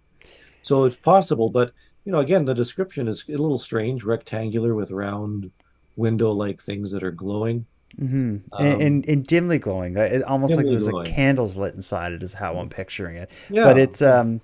[0.62, 1.72] So it's possible, but
[2.04, 5.50] you know, again, the description is a little strange, rectangular with round
[5.96, 7.66] window-like things that are glowing.
[7.98, 9.96] hmm Um, and, and, and dimly glowing.
[9.96, 11.06] It almost like there's glowing.
[11.06, 13.30] like candles lit inside it is how I'm picturing it.
[13.50, 13.64] Yeah.
[13.64, 14.40] But it's um,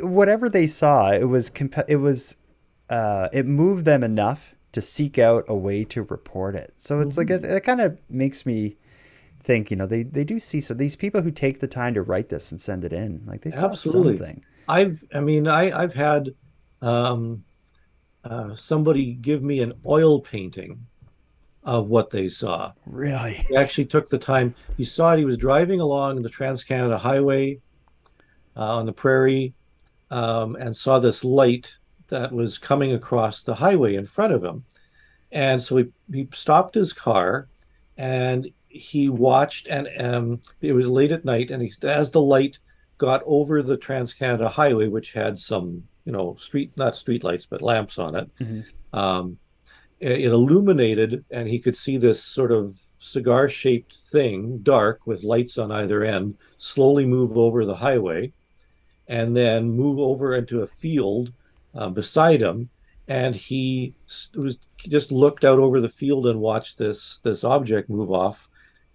[0.00, 2.36] whatever they saw, it was comp- it was
[2.90, 6.74] uh, it moved them enough to seek out a way to report it.
[6.76, 7.56] So it's like it, Mm-hmm.
[7.56, 8.76] it kind of makes me
[9.42, 12.02] think, you know, they they do see so these people who take the time to
[12.02, 14.16] write this and send it in, like they saw Absolutely.
[14.18, 14.44] something.
[14.68, 16.34] I've, I mean, I, I've had
[16.82, 17.44] um,
[18.24, 20.86] uh, somebody give me an oil painting
[21.64, 22.72] of what they saw.
[22.86, 23.34] Really?
[23.48, 24.54] He actually took the time.
[24.76, 25.18] He saw it.
[25.18, 27.60] He was driving along the Trans Canada Highway
[28.56, 29.54] uh, on the prairie
[30.10, 34.64] um, and saw this light that was coming across the highway in front of him.
[35.30, 37.48] And so he, he stopped his car
[37.96, 41.50] and he watched, and um, it was late at night.
[41.50, 42.58] And he, as the light
[42.98, 47.46] got over the Trans Canada Highway, which had some, you know, street, not street lights,
[47.46, 48.64] but lamps on it, Mhm.
[48.92, 49.38] um,
[50.00, 55.22] it, it illuminated, and he could see this sort of cigar shaped thing, dark with
[55.22, 58.32] lights on either end, slowly move over the highway
[59.06, 61.32] and then move over into a field
[61.78, 62.68] uh, beside him.
[63.06, 63.94] And he
[64.34, 64.58] was
[64.96, 68.50] just looked out over the field and watched this this object move off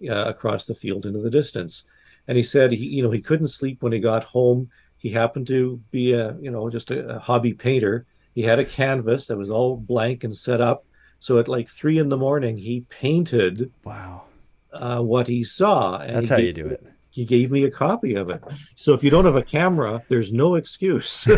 [0.08, 1.84] uh, across the field into the distance.
[2.28, 4.70] And he said he, you know, he couldn't sleep when he got home.
[4.98, 8.06] He happened to be a, you know, just a, a hobby painter.
[8.36, 10.86] He had a canvas that was all blank and set up.
[11.20, 14.24] So at like three in the morning, he painted Wow.
[14.72, 15.98] uh, what he saw.
[15.98, 16.86] And That's he how gave- you do it.
[17.14, 18.44] He gave me a copy of it.
[18.76, 21.28] So if you don't have a camera, there's no excuse.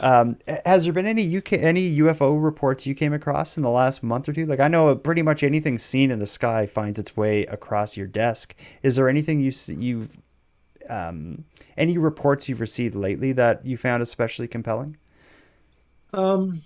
[0.00, 4.00] Um, has there been any UK any UFO reports you came across in the last
[4.00, 4.46] month or two?
[4.46, 8.06] Like I know pretty much anything seen in the sky finds its way across your
[8.06, 8.54] desk.
[8.84, 10.16] Is there anything you you've
[10.88, 11.44] um,
[11.76, 14.98] any reports you've received lately that you found especially compelling?
[16.12, 16.62] Um,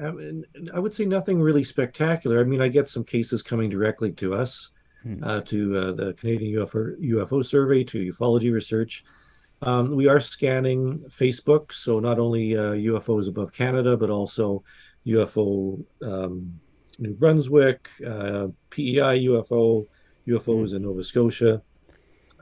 [0.00, 2.40] I, mean, I would say nothing really spectacular.
[2.40, 4.70] I mean, I get some cases coming directly to us.
[5.22, 9.04] Uh, to uh, the Canadian UFO, UFO Survey, to ufology research.
[9.62, 14.62] Um, we are scanning Facebook, so not only uh, UFOs above Canada, but also
[15.06, 16.60] UFO um,
[16.98, 19.86] New Brunswick, uh, PEI UFO,
[20.26, 21.62] UFOs in Nova Scotia.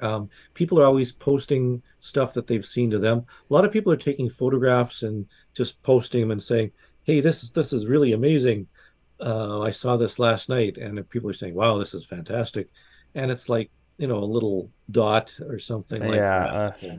[0.02, 3.24] Um, people are always posting stuff that they've seen to them.
[3.50, 6.72] A lot of people are taking photographs and just posting them and saying,
[7.04, 8.66] "Hey, this is this is really amazing.
[9.20, 12.68] Uh, I saw this last night," and people are saying, "Wow, this is fantastic,"
[13.14, 16.82] and it's like you know a little dot or something like Yeah, that.
[16.82, 16.96] uh,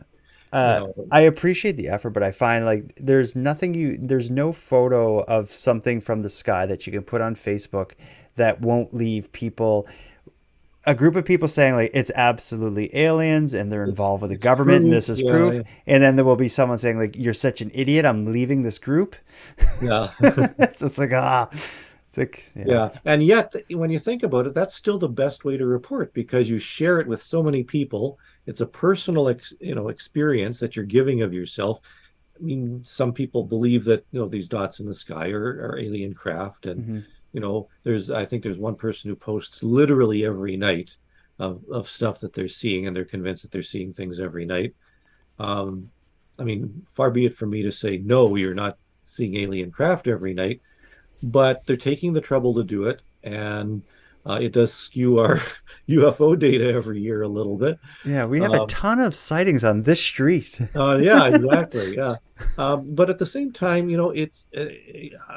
[0.51, 4.31] Uh, you know, I appreciate the effort, but I find like there's nothing you there's
[4.31, 7.91] no photo of something from the sky that you can put on Facebook
[8.37, 9.87] that won't leave people
[10.85, 14.85] a group of people saying like it's absolutely aliens and they're involved with the government
[14.85, 15.61] and this is yeah, proof yeah.
[15.85, 18.79] and then there will be someone saying like you're such an idiot i'm leaving this
[18.79, 19.15] group
[19.81, 20.11] Yeah.
[20.21, 20.49] so
[20.85, 21.49] it's like ah
[22.55, 25.65] yeah, Yeah, and yet when you think about it, that's still the best way to
[25.65, 28.19] report because you share it with so many people.
[28.45, 31.79] It's a personal, ex, you know, experience that you're giving of yourself.
[32.39, 35.79] I mean, some people believe that you know these dots in the sky are, are
[35.79, 37.07] alien craft, and Mhm.
[37.33, 40.97] you know, there's I think there's one person who posts literally every night
[41.39, 44.75] of of stuff that they're seeing, and they're convinced that they're seeing things every night.
[45.39, 45.91] Um,
[46.39, 50.07] I mean, far be it from me to say no, you're not seeing alien craft
[50.07, 50.61] every night
[51.23, 53.81] but they're taking the trouble to do it and
[54.25, 55.39] uh, it does skew our
[55.89, 57.79] UFO data every year a little bit.
[58.05, 61.95] yeah we have a Um, ton of sightings on this street Uh, yeah, exactly.
[61.95, 62.15] Yeah,
[62.57, 64.65] um, but at the same time, you know, it's uh,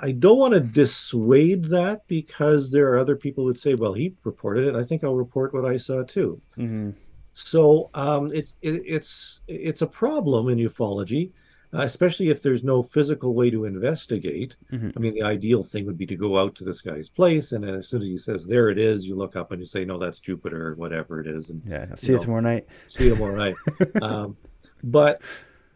[0.03, 3.95] I don't want to dissuade that because there are other people who would say, "Well,
[3.95, 4.74] he reported it.
[4.74, 6.95] I think I'll report what I saw too." Mhm.
[7.33, 11.31] So um, it's it, it's it's a problem in ufology,
[11.73, 14.57] especially if there's no physical way to investigate.
[14.73, 14.93] Mhm.
[14.97, 17.64] I mean, the ideal thing would be to go out to this guy's place, and
[17.64, 19.99] as soon as he says there it is, you look up and you say, no,
[19.99, 22.25] that's Jupiter or whatever it is, and yeah I'll see you know.
[22.25, 23.55] tomorrow night see him all right.
[24.03, 24.37] um,
[24.83, 25.23] but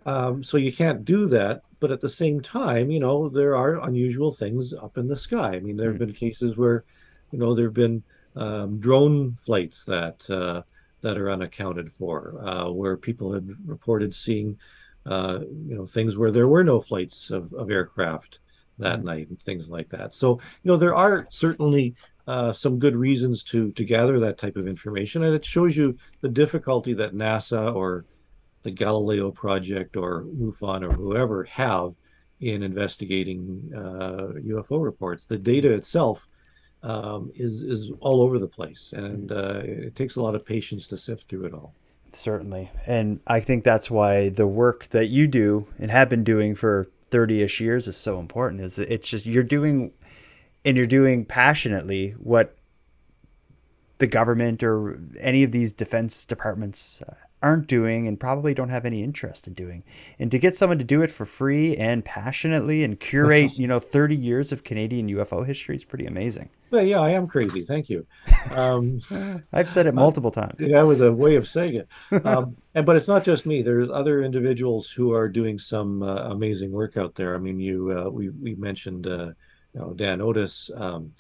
[0.07, 1.63] um, so you can't do that.
[1.81, 5.55] But at the same time, you know, there are unusual things up in the sky.
[5.57, 6.85] I mean, there have been cases where,
[7.31, 8.03] you know, there have been
[8.37, 10.63] um, drone flights that uh,
[11.03, 14.59] that are unaccounted for, uh, where people have reported seeing,
[15.07, 18.41] uh, you know, things where there were no flights of, of aircraft
[18.79, 20.15] that night and things like that.
[20.15, 21.95] So, you know, there are certainly
[22.27, 25.97] uh, some good reasons to to gather that type of information, and it shows you
[26.23, 28.07] the difficulty that NASA or
[28.63, 31.95] the Galileo project or MUFON or whoever have
[32.41, 35.27] in investigating uh, UFO reports.
[35.27, 36.27] The data itself
[36.83, 40.89] um, is is all over the place, and uh, it takes a lot of patience
[40.89, 41.75] to sift through it all.
[42.17, 42.71] Certainly.
[42.87, 46.89] And i think that's why the work that you do and have been doing for
[47.11, 49.93] 30ish years is so important is it's just you're doing
[50.65, 52.57] and you're doing passionately what
[53.99, 57.01] the government or any of these defense departments
[57.45, 59.85] aren't doing and probably don't have any interest in doing
[60.19, 63.79] and to get someone to do it for free and passionately and curate you know
[63.79, 67.63] 30 years of canadian ufo history is pretty amazing Well, yeah, I am crazy.
[67.63, 68.07] Thank you.
[68.51, 69.01] Um,
[69.53, 71.89] i've said it multiple times that was a way of saying it.
[72.25, 73.63] Um, and but it's not just me.
[73.63, 77.35] There's other individuals who are doing some uh, amazing work out there.
[77.35, 79.33] I mean, you uh, we we mentioned uh,
[79.73, 81.13] you know Dan Otis, um,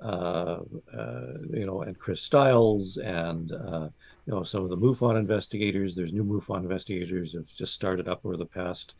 [0.00, 0.58] uh,
[0.92, 3.88] uh, you know, and Chris Styles, and uh,
[4.26, 5.94] you know some of the MUFON investigators.
[5.94, 8.94] There's new MUFON investigators who've just started up over the past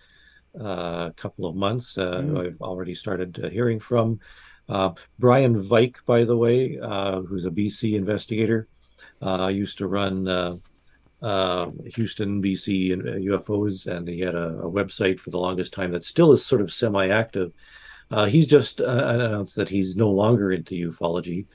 [0.60, 1.96] uh, couple of months.
[1.96, 4.20] Uh, who I've already started uh, hearing from.
[4.68, 8.68] Uh, Brian Vike, by the way, uh, who's a BC investigator,
[9.20, 10.56] uh, used to run uh,
[11.20, 15.92] uh, Houston, BC, and UFOs, and he had a, a website for the longest time
[15.92, 17.52] that still is sort of semi-active.
[18.10, 21.46] Uh, he's just uh, announced that he's no longer into ufology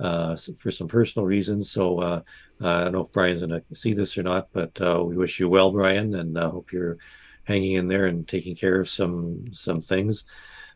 [0.00, 1.70] uh, for some personal reasons.
[1.70, 2.22] So uh,
[2.60, 5.40] I don't know if Brian's going to see this or not, but uh, we wish
[5.40, 6.98] you well, Brian, and uh, hope you're
[7.44, 10.24] hanging in there and taking care of some some things.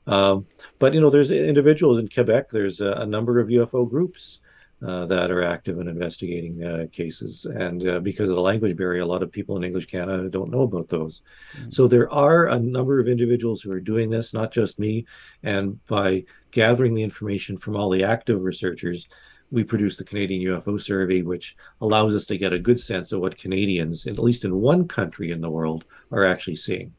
[0.06, 0.46] Um,
[0.78, 2.48] but you know, there's individuals in Quebec.
[2.48, 4.40] There's a, a number of UFO groups
[4.86, 9.02] uh, that are active in investigating uh, cases, and uh, because of the language barrier,
[9.02, 11.22] a lot of people in English Canada don't know about those.
[11.68, 15.06] So there are a number of individuals who are doing this, not just me.
[15.42, 19.08] And by gathering the information from all the active researchers,
[19.50, 23.20] we produce the Canadian UFO Survey, which allows us to get a good sense of
[23.20, 26.94] what Canadians, at least in one country in the world, are actually seeing.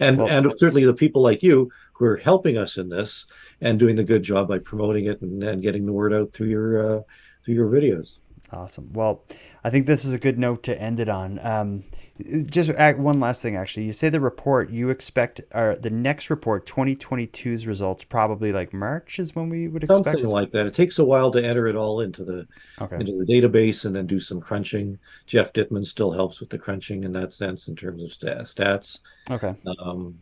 [0.00, 3.26] And Well- and certainly the people like you who are helping us in this
[3.60, 6.48] and doing the good job by promoting it and, and getting the word out through
[6.48, 7.00] your uh,
[7.44, 8.18] through your videos.
[8.52, 8.92] Awesome.
[8.92, 9.24] Well,
[9.62, 11.38] I think this is a good note to end it on.
[11.44, 11.84] Um,
[12.50, 13.84] just act- one last thing, actually.
[13.86, 19.18] You say the report you expect, or the next report, 2022's results, probably like March
[19.18, 20.04] is when we would expect.
[20.04, 20.66] Something like that.
[20.66, 22.46] It takes a while to enter it all into the
[22.80, 22.96] Okay.
[22.96, 24.98] into the database and then do some crunching.
[25.26, 29.00] Geoff Dittman still helps with the crunching in that sense in terms of sta- stats.
[29.30, 29.54] Okay.
[29.82, 30.18] Um,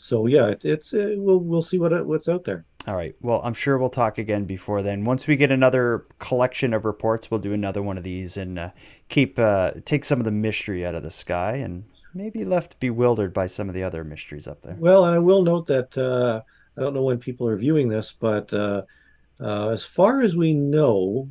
[0.00, 2.64] so yeah, it, it's uh, we'll we'll see what what's out there.
[2.86, 3.14] All right.
[3.20, 5.04] Well, I'm sure we'll talk again before then.
[5.04, 8.70] Once we get another collection of reports, we'll do another one of these and uh,
[9.08, 11.84] keep uh, take some of the mystery out of the sky and
[12.14, 14.76] maybe left bewildered by some of the other mysteries up there.
[14.78, 16.40] Well, and I will note that uh,
[16.76, 18.82] I don't know when people are viewing this, but uh,
[19.38, 21.28] uh, as far as we know,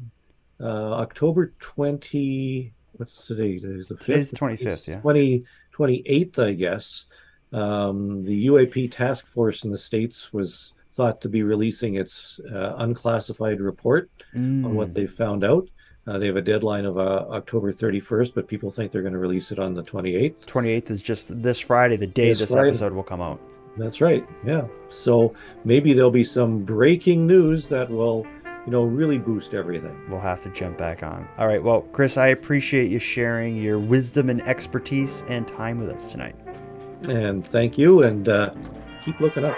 [0.62, 3.58] uh, October 20, what's today?
[3.58, 4.06] Today's the 5th?
[4.06, 5.02] Today's 25th, yeah.
[5.02, 5.44] 20,
[5.76, 7.08] 28th, I guess.
[7.52, 12.74] Um, the UAP task force in the States was thought to be releasing its uh,
[12.78, 15.70] unclassified report on what Mm, they found out.
[16.08, 19.20] Uh, they have a deadline of uh, October 31st, but people think they're going to
[19.20, 20.46] release it on the 28th.
[20.46, 22.70] 28th is just this Friday, the day This this Friday.
[22.70, 23.40] episode will come out.
[23.78, 24.28] That's right.
[24.46, 24.66] Yeah.
[24.88, 25.34] So
[25.64, 28.26] maybe there'll be some breaking news that will,
[28.66, 29.96] you know, really boost everything.
[30.10, 31.28] We'll have to jump back on.
[31.38, 31.62] All right.
[31.64, 36.36] Well, Chris, I appreciate you sharing your wisdom and expertise and time with us tonight.
[37.08, 38.54] And thank you, and uh,
[39.04, 39.56] keep looking up.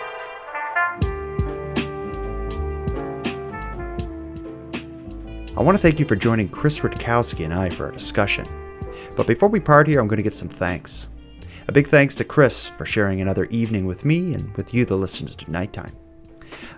[5.58, 8.48] I want to thank you for joining Chris Rutkowski and I for our discussion.
[9.16, 11.10] But before we part here, I'm going to give some thanks.
[11.68, 14.98] A big thanks to Chris for sharing another evening with me and with you, the
[14.98, 15.96] listeners, to Nighttime.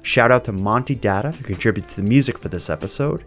[0.02, 3.24] Shout out to Monty Data, who contributes to the music for this episode.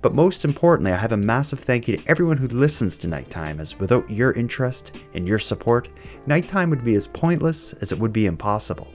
[0.00, 3.60] But most importantly, I have a massive thank you to everyone who listens to Nighttime,
[3.60, 5.88] as without your interest and your support,
[6.26, 8.88] Nighttime would be as pointless as it would be impossible.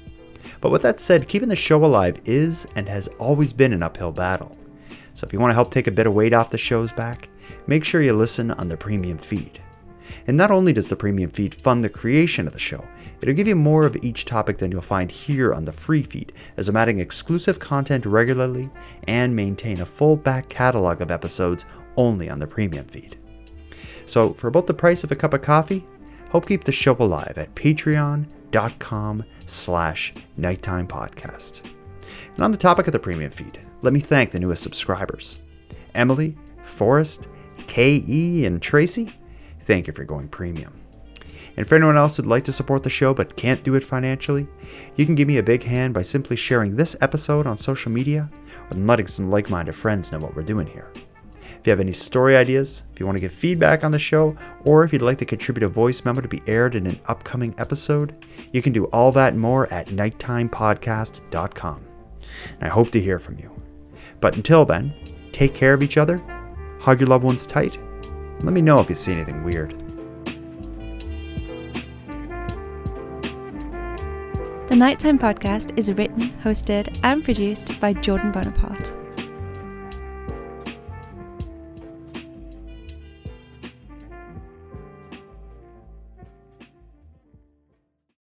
[0.61, 4.11] But with that said, keeping the show alive is and has always been an uphill
[4.11, 4.57] battle.
[5.13, 7.30] So if you want to help take a bit of weight off the show's back,
[7.65, 9.61] make sure you listen on the premium feed.
[10.26, 12.84] And not only does the premium feed fund the creation of the show,
[13.22, 16.34] it'll give you more of each topic than you'll find here on the free feed,
[16.57, 18.70] as I'm adding exclusive content regularly
[19.07, 21.65] and maintain a full back catalog of episodes
[21.95, 23.18] only on the premium feed.
[24.05, 25.86] So for about the price of a cup of coffee,
[26.32, 31.61] help keep the show alive at patreon.com slash nighttime podcast.
[32.36, 35.39] And on the topic of the premium feed, let me thank the newest subscribers.
[35.93, 37.28] Emily, Forrest,
[37.68, 39.13] KE, and Tracy,
[39.68, 40.74] thank you for going premium.
[41.57, 44.47] And for anyone else who'd like to support the show but can't do it financially,
[44.95, 48.30] you can give me a big hand by simply sharing this episode on social media
[48.72, 50.91] or letting some like minded friends know what we're doing here.
[51.59, 54.38] If you have any story ideas, if you want to give feedback on the show,
[54.63, 57.55] or if you'd like to contribute a voice memo to be aired in an upcoming
[57.57, 61.86] episode, you can do all that and more at nighttimepodcast.com.
[62.59, 63.51] And I hope to hear from you.
[64.22, 64.93] But until then,
[65.32, 66.22] take care of each other,
[66.80, 67.78] hug your loved ones tight,
[68.42, 69.72] let me know if you see anything weird.
[74.68, 78.92] The Nighttime Podcast is written, hosted, and produced by Jordan Bonaparte.